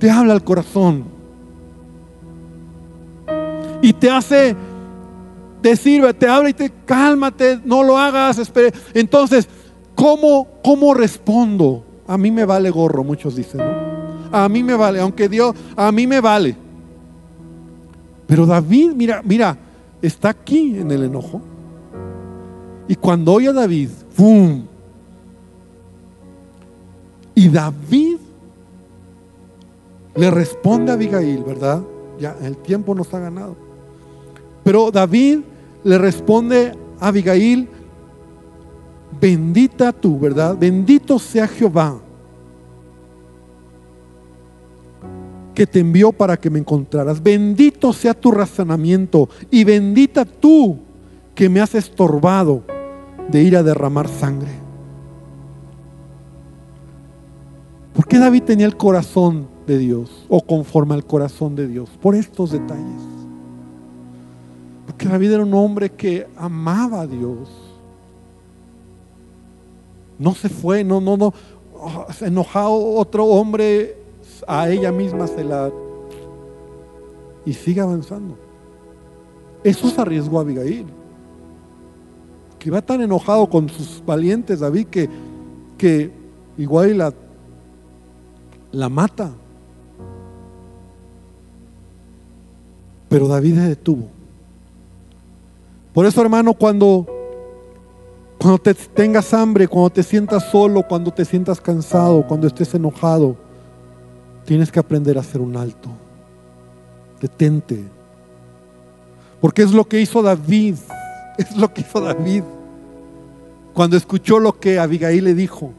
te 0.00 0.10
habla 0.10 0.32
al 0.32 0.42
corazón. 0.42 1.13
Y 3.84 3.92
te 3.92 4.08
hace 4.08 4.56
decir, 5.60 6.02
te 6.18 6.26
habla 6.26 6.48
y 6.48 6.54
te 6.54 6.72
cálmate, 6.86 7.60
no 7.66 7.82
lo 7.82 7.98
hagas, 7.98 8.38
espere. 8.38 8.72
Entonces, 8.94 9.46
¿cómo, 9.94 10.48
¿cómo 10.64 10.94
respondo? 10.94 11.84
A 12.06 12.16
mí 12.16 12.30
me 12.30 12.46
vale 12.46 12.70
gorro, 12.70 13.04
muchos 13.04 13.36
dicen, 13.36 13.58
¿no? 13.58 14.32
A 14.32 14.48
mí 14.48 14.62
me 14.62 14.74
vale, 14.74 15.00
aunque 15.00 15.28
Dios, 15.28 15.54
a 15.76 15.92
mí 15.92 16.06
me 16.06 16.22
vale. 16.22 16.56
Pero 18.26 18.46
David, 18.46 18.92
mira, 18.94 19.20
mira, 19.22 19.54
está 20.00 20.30
aquí 20.30 20.78
en 20.78 20.90
el 20.90 21.02
enojo. 21.02 21.42
Y 22.88 22.94
cuando 22.94 23.34
oye 23.34 23.48
a 23.48 23.52
David, 23.52 23.90
¡pum! 24.16 24.62
Y 27.34 27.50
David 27.50 28.16
le 30.14 30.30
responde 30.30 30.90
a 30.90 30.94
Abigail, 30.94 31.44
¿verdad? 31.44 31.82
Ya 32.18 32.34
el 32.40 32.56
tiempo 32.56 32.94
nos 32.94 33.12
ha 33.12 33.18
ganado. 33.18 33.73
Pero 34.64 34.90
David 34.90 35.40
le 35.84 35.98
responde 35.98 36.72
a 36.98 37.08
Abigail, 37.08 37.68
bendita 39.20 39.92
tú, 39.92 40.18
¿verdad? 40.18 40.56
Bendito 40.58 41.18
sea 41.18 41.46
Jehová 41.46 42.00
que 45.54 45.66
te 45.66 45.80
envió 45.80 46.12
para 46.12 46.36
que 46.36 46.50
me 46.50 46.58
encontraras. 46.58 47.22
Bendito 47.22 47.92
sea 47.92 48.12
tu 48.12 48.32
razonamiento 48.32 49.28
y 49.50 49.64
bendita 49.64 50.24
tú 50.24 50.78
que 51.34 51.48
me 51.48 51.60
has 51.60 51.74
estorbado 51.74 52.62
de 53.30 53.42
ir 53.42 53.56
a 53.56 53.62
derramar 53.62 54.08
sangre. 54.08 54.50
¿Por 57.94 58.06
qué 58.06 58.18
David 58.18 58.42
tenía 58.42 58.66
el 58.66 58.76
corazón 58.76 59.46
de 59.66 59.78
Dios 59.78 60.26
o 60.28 60.40
conforme 60.40 60.94
al 60.94 61.04
corazón 61.04 61.54
de 61.54 61.68
Dios? 61.68 61.88
Por 62.00 62.16
estos 62.16 62.50
detalles. 62.50 63.13
Porque 64.86 65.08
David 65.08 65.32
era 65.32 65.42
un 65.42 65.54
hombre 65.54 65.90
que 65.90 66.26
amaba 66.36 67.02
a 67.02 67.06
Dios. 67.06 67.48
No 70.18 70.34
se 70.34 70.48
fue, 70.48 70.84
no, 70.84 71.00
no, 71.00 71.16
no. 71.16 71.32
Oh, 71.74 72.06
se 72.12 72.26
enojado 72.26 72.72
otro 72.72 73.24
hombre, 73.24 73.96
a 74.46 74.68
ella 74.68 74.92
misma 74.92 75.26
se 75.26 75.44
la... 75.44 75.70
Y 77.46 77.52
sigue 77.52 77.80
avanzando. 77.80 78.36
Eso 79.62 79.88
se 79.88 80.00
arriesgó 80.00 80.38
a 80.38 80.42
Abigail 80.42 80.86
que 82.64 82.70
va 82.70 82.80
tan 82.80 83.02
enojado 83.02 83.46
con 83.50 83.68
sus 83.68 84.02
valientes 84.06 84.60
David 84.60 84.86
que, 84.86 85.06
que 85.76 86.10
igual 86.56 86.96
la, 86.96 87.12
la 88.72 88.88
mata. 88.88 89.32
Pero 93.10 93.28
David 93.28 93.56
se 93.56 93.68
detuvo. 93.68 94.08
Por 95.94 96.04
eso, 96.04 96.20
hermano, 96.20 96.52
cuando, 96.52 97.06
cuando 98.38 98.58
te 98.58 98.74
tengas 98.74 99.32
hambre, 99.32 99.66
cuando 99.66 99.88
te 99.88 100.02
sientas 100.02 100.50
solo, 100.50 100.82
cuando 100.82 101.10
te 101.10 101.24
sientas 101.24 101.58
cansado, 101.60 102.26
cuando 102.26 102.46
estés 102.46 102.74
enojado, 102.74 103.36
tienes 104.44 104.70
que 104.70 104.80
aprender 104.80 105.16
a 105.16 105.20
hacer 105.20 105.40
un 105.40 105.56
alto. 105.56 105.88
Detente. 107.20 107.82
Porque 109.40 109.62
es 109.62 109.72
lo 109.72 109.84
que 109.86 110.00
hizo 110.00 110.22
David. 110.22 110.74
Es 111.36 111.56
lo 111.56 111.74
que 111.74 111.80
hizo 111.80 112.00
David 112.00 112.44
cuando 113.74 113.96
escuchó 113.96 114.38
lo 114.38 114.58
que 114.58 114.78
Abigail 114.78 115.24
le 115.24 115.34
dijo. 115.34 115.72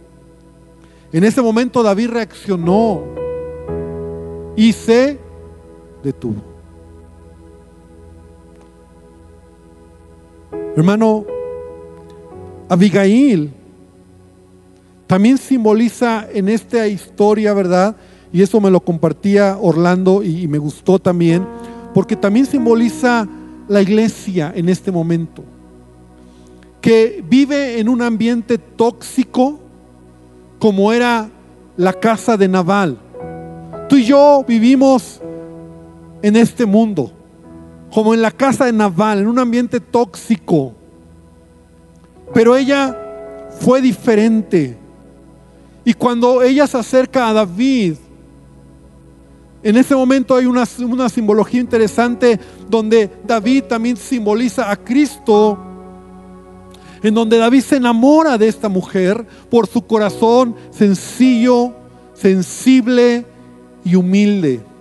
En 1.11 1.23
ese 1.23 1.41
momento 1.41 1.81
David 1.81 2.09
reaccionó 2.09 3.01
y 4.55 4.73
se 4.73 5.17
detuvo. 6.03 6.54
Hermano, 10.75 11.25
Abigail 12.69 13.51
también 15.07 15.37
simboliza 15.37 16.27
en 16.33 16.49
esta 16.49 16.87
historia, 16.87 17.53
¿verdad? 17.53 17.95
Y 18.33 18.41
eso 18.41 18.59
me 18.59 18.71
lo 18.71 18.79
compartía 18.79 19.57
Orlando 19.61 20.23
y, 20.23 20.47
me 20.47 20.57
gustó 20.57 20.99
también, 20.99 21.45
porque 21.93 22.15
también 22.15 22.45
simboliza 22.45 23.27
la 23.67 23.81
iglesia 23.81 24.51
en 24.55 24.69
este 24.69 24.91
momento 24.91 25.43
que 26.85 27.23
vive 27.27 27.79
en 27.79 27.89
un 27.89 28.03
ambiente 28.03 28.59
tóxico 28.59 29.59
como 30.59 30.93
era 30.93 31.31
la 31.77 31.93
casa 31.93 32.37
de 32.37 32.47
Naval. 32.47 32.99
Tú 33.89 33.95
y 33.95 34.05
yo 34.05 34.45
vivimos 34.47 35.19
en 36.21 36.35
este 36.35 36.63
mundo, 36.63 37.11
como 37.95 38.13
en 38.13 38.21
la 38.21 38.29
casa 38.29 38.65
de 38.65 38.73
Naval, 38.73 39.19
en 39.19 39.27
un 39.27 39.39
ambiente 39.39 39.79
tóxico. 39.79 40.73
Pero 42.33 42.57
ella 42.57 42.93
fue 43.61 43.81
diferente. 43.81 44.77
Y 45.85 45.93
cuando 45.93 46.41
ella 46.41 46.67
se 46.67 46.77
acerca 46.77 47.29
a 47.29 47.31
David, 47.31 47.95
en 49.63 49.77
ese 49.77 49.95
momento 49.95 50.35
hay 50.35 50.45
una, 50.45 50.65
una 50.79 51.07
simbología 51.07 51.61
interesante 51.61 52.37
donde 52.69 53.09
David 53.25 53.63
también 53.63 53.95
simboliza 53.95 54.69
a 54.69 54.75
Cristo 54.75 55.57
en 57.01 57.13
donde 57.13 57.37
David 57.37 57.61
se 57.61 57.77
enamora 57.77 58.37
de 58.37 58.49
esta 58.49 58.67
mujer 58.67 59.25
por 59.49 59.67
su 59.67 59.81
corazón 59.81 60.53
sencillo, 60.69 61.73
sensible 62.13 63.25
y 63.85 63.95
humilde. 63.95 64.74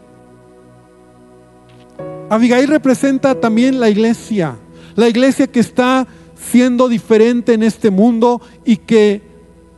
Abigail 2.30 2.68
representa 2.68 3.38
también 3.40 3.80
la 3.80 3.88
iglesia, 3.88 4.56
la 4.96 5.08
iglesia 5.08 5.46
que 5.46 5.60
está 5.60 6.06
siendo 6.34 6.88
diferente 6.88 7.54
en 7.54 7.62
este 7.62 7.90
mundo 7.90 8.40
y 8.64 8.76
que 8.76 9.22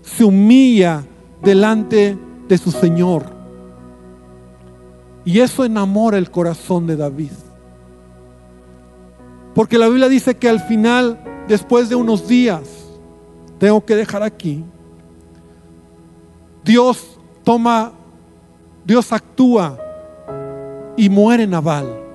se 0.02 0.24
humilla 0.24 1.04
delante 1.42 2.16
de 2.48 2.58
su 2.58 2.70
Señor. 2.70 3.24
Y 5.24 5.40
eso 5.40 5.64
enamora 5.64 6.18
el 6.18 6.30
corazón 6.30 6.86
de 6.86 6.96
David. 6.96 7.32
Porque 9.54 9.78
la 9.78 9.88
Biblia 9.88 10.08
dice 10.08 10.36
que 10.36 10.48
al 10.48 10.60
final 10.60 11.18
después 11.48 11.88
de 11.88 11.94
unos 11.94 12.26
días, 12.28 12.62
tengo 13.58 13.84
que 13.84 13.96
dejar 13.96 14.22
aquí, 14.22 14.64
Dios 16.64 17.18
toma, 17.44 17.92
Dios 18.84 19.12
actúa 19.12 19.78
y 20.96 21.08
muere 21.08 21.46
Naval. 21.46 22.05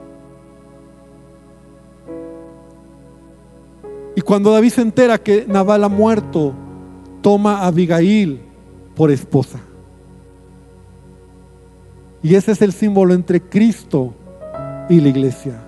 Y 4.16 4.22
cuando 4.22 4.52
David 4.52 4.72
se 4.72 4.82
entera 4.82 5.18
que 5.18 5.46
Naval 5.48 5.84
ha 5.84 5.90
muerto, 5.90 6.54
toma 7.22 7.60
a 7.60 7.68
Abigail 7.68 8.42
por 8.96 9.12
esposa. 9.12 9.60
Y 12.24 12.36
ese 12.36 12.52
es 12.52 12.62
el 12.62 12.74
símbolo 12.74 13.14
entre 13.14 13.42
Cristo 13.42 14.14
y 14.90 15.00
la 15.00 15.10
iglesia. 15.10 15.60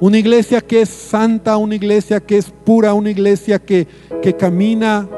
Una 0.00 0.18
iglesia 0.18 0.60
que 0.60 0.82
es 0.82 0.88
santa, 0.88 1.56
una 1.56 1.74
iglesia 1.74 2.20
que 2.20 2.38
es 2.38 2.50
pura, 2.50 2.94
una 2.94 3.10
iglesia 3.10 3.58
que, 3.58 3.86
que 4.22 4.34
camina 4.34 5.08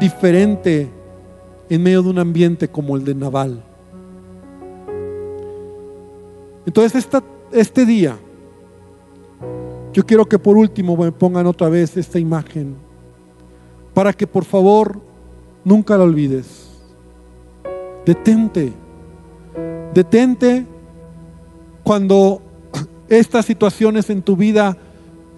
diferente 0.00 0.88
en 1.68 1.82
medio 1.82 2.02
de 2.02 2.10
un 2.10 2.18
ambiente 2.18 2.68
como 2.68 2.96
el 2.96 3.04
de 3.04 3.14
Naval. 3.14 3.62
Entonces 6.66 7.06
este 7.52 7.86
día, 7.86 8.18
yo 9.96 10.04
quiero 10.04 10.26
que 10.26 10.38
por 10.38 10.58
último 10.58 10.94
me 10.94 11.10
pongan 11.10 11.46
otra 11.46 11.70
vez 11.70 11.96
esta 11.96 12.18
imagen, 12.18 12.76
para 13.94 14.12
que 14.12 14.26
por 14.26 14.44
favor 14.44 15.00
nunca 15.64 15.96
la 15.96 16.04
olvides. 16.04 16.68
Detente, 18.04 18.74
detente 19.94 20.66
cuando 21.82 22.42
estas 23.08 23.46
situaciones 23.46 24.10
en 24.10 24.20
tu 24.20 24.36
vida 24.36 24.76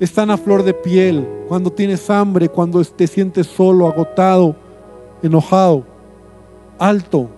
están 0.01 0.29
a 0.29 0.37
flor 0.37 0.65
de 0.65 0.75
piel, 0.75 1.25
cuando 1.47 1.71
tienes 1.71 2.11
hambre, 2.11 2.49
cuando 2.49 2.83
te 2.85 3.07
sientes 3.07 3.47
solo, 3.47 3.87
agotado, 3.87 4.57
enojado. 5.23 5.85
Alto, 6.81 7.29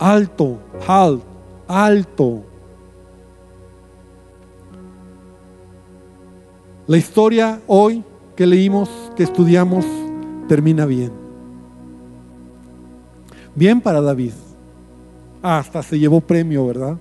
alto, 0.00 0.58
halt, 0.88 1.22
alto. 1.68 2.42
La 6.88 6.96
historia 6.96 7.60
hoy 7.66 8.04
que 8.36 8.46
leímos, 8.46 8.88
que 9.16 9.24
estudiamos, 9.24 9.84
termina 10.46 10.86
bien. 10.86 11.10
Bien 13.56 13.80
para 13.80 14.00
David. 14.00 14.32
hasta 15.42 15.82
se 15.82 15.98
llevó 15.98 16.20
premio, 16.20 16.66
¿verdad? 16.66 16.96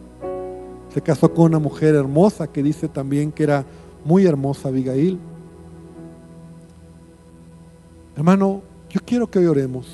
Se 0.94 1.02
casó 1.02 1.32
con 1.32 1.46
una 1.46 1.60
mujer 1.60 1.94
hermosa 1.94 2.48
que 2.48 2.64
dice 2.64 2.88
también 2.88 3.32
que 3.32 3.44
era 3.44 3.66
muy 4.04 4.26
hermosa 4.26 4.70
Abigail. 4.70 5.20
Hermano, 8.16 8.62
yo 8.90 9.02
quiero 9.06 9.30
que 9.30 9.40
hoy 9.40 9.46
oremos. 9.46 9.88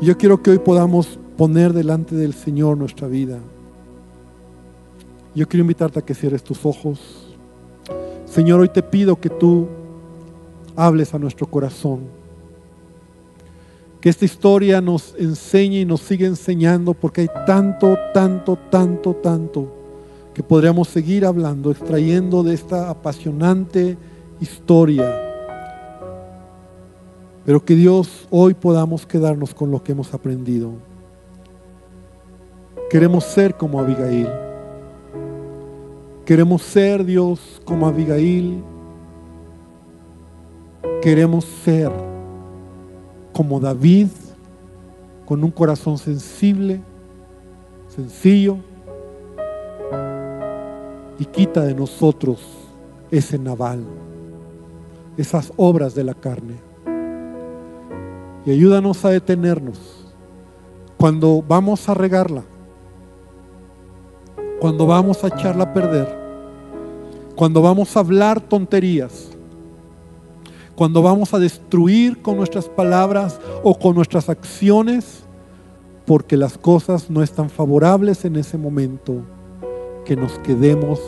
Yo 0.00 0.16
quiero 0.16 0.42
que 0.42 0.50
hoy 0.50 0.58
podamos 0.58 1.18
poner 1.36 1.72
delante 1.72 2.14
del 2.14 2.32
Señor 2.32 2.78
nuestra 2.78 3.06
vida. 3.06 3.38
Yo 5.34 5.46
quiero 5.46 5.62
invitarte 5.62 5.98
a 5.98 6.02
que 6.02 6.14
cierres 6.14 6.42
tus 6.42 6.64
ojos. 6.64 7.23
Señor, 8.34 8.58
hoy 8.58 8.68
te 8.68 8.82
pido 8.82 9.14
que 9.14 9.30
tú 9.30 9.68
hables 10.74 11.14
a 11.14 11.20
nuestro 11.20 11.46
corazón. 11.46 12.00
Que 14.00 14.08
esta 14.08 14.24
historia 14.24 14.80
nos 14.80 15.14
enseñe 15.16 15.82
y 15.82 15.84
nos 15.84 16.00
siga 16.00 16.26
enseñando 16.26 16.94
porque 16.94 17.20
hay 17.20 17.28
tanto, 17.46 17.96
tanto, 18.12 18.58
tanto, 18.72 19.14
tanto 19.14 19.72
que 20.34 20.42
podríamos 20.42 20.88
seguir 20.88 21.24
hablando, 21.24 21.70
extrayendo 21.70 22.42
de 22.42 22.54
esta 22.54 22.90
apasionante 22.90 23.96
historia. 24.40 25.16
Pero 27.44 27.64
que 27.64 27.76
Dios 27.76 28.26
hoy 28.30 28.54
podamos 28.54 29.06
quedarnos 29.06 29.54
con 29.54 29.70
lo 29.70 29.84
que 29.84 29.92
hemos 29.92 30.12
aprendido. 30.12 30.72
Queremos 32.90 33.22
ser 33.22 33.54
como 33.54 33.78
Abigail. 33.78 34.43
Queremos 36.24 36.62
ser 36.62 37.04
Dios 37.04 37.60
como 37.66 37.86
Abigail. 37.86 38.64
Queremos 41.02 41.44
ser 41.44 41.92
como 43.34 43.60
David, 43.60 44.08
con 45.26 45.44
un 45.44 45.50
corazón 45.50 45.98
sensible, 45.98 46.80
sencillo, 47.88 48.56
y 51.18 51.26
quita 51.26 51.62
de 51.62 51.74
nosotros 51.74 52.40
ese 53.10 53.38
naval, 53.38 53.84
esas 55.18 55.52
obras 55.56 55.94
de 55.94 56.04
la 56.04 56.14
carne. 56.14 56.54
Y 58.46 58.50
ayúdanos 58.50 59.04
a 59.04 59.10
detenernos 59.10 60.06
cuando 60.96 61.44
vamos 61.46 61.86
a 61.88 61.94
regarla, 61.94 62.44
cuando 64.64 64.86
vamos 64.86 65.22
a 65.22 65.26
echarla 65.26 65.64
a 65.64 65.72
perder, 65.74 66.08
cuando 67.36 67.60
vamos 67.60 67.94
a 67.94 68.00
hablar 68.00 68.40
tonterías, 68.40 69.28
cuando 70.74 71.02
vamos 71.02 71.34
a 71.34 71.38
destruir 71.38 72.22
con 72.22 72.38
nuestras 72.38 72.66
palabras 72.70 73.38
o 73.62 73.78
con 73.78 73.94
nuestras 73.94 74.30
acciones, 74.30 75.24
porque 76.06 76.38
las 76.38 76.56
cosas 76.56 77.10
no 77.10 77.22
están 77.22 77.50
favorables 77.50 78.24
en 78.24 78.36
ese 78.36 78.56
momento 78.56 79.16
que 80.06 80.16
nos 80.16 80.38
quedemos 80.38 80.98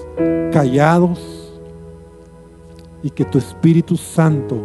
callados 0.53 1.19
y 3.03 3.09
que 3.09 3.25
tu 3.25 3.39
Espíritu 3.39 3.97
Santo 3.97 4.59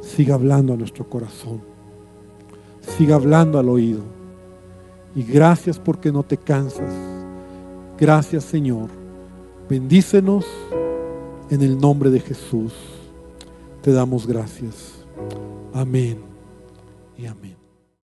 siga 0.00 0.34
hablando 0.34 0.72
a 0.72 0.76
nuestro 0.76 1.08
corazón, 1.08 1.60
siga 2.98 3.14
hablando 3.14 3.60
al 3.60 3.68
oído. 3.68 4.02
Y 5.14 5.22
gracias 5.22 5.78
porque 5.78 6.10
no 6.10 6.24
te 6.24 6.36
cansas. 6.36 7.15
Gracias 7.98 8.44
Señor. 8.44 8.88
Bendícenos 9.68 10.44
en 11.50 11.62
el 11.62 11.78
nombre 11.78 12.10
de 12.10 12.20
Jesús. 12.20 12.72
Te 13.82 13.92
damos 13.92 14.26
gracias. 14.26 14.94
Amén 15.72 16.18
y 17.16 17.26
amén. 17.26 17.55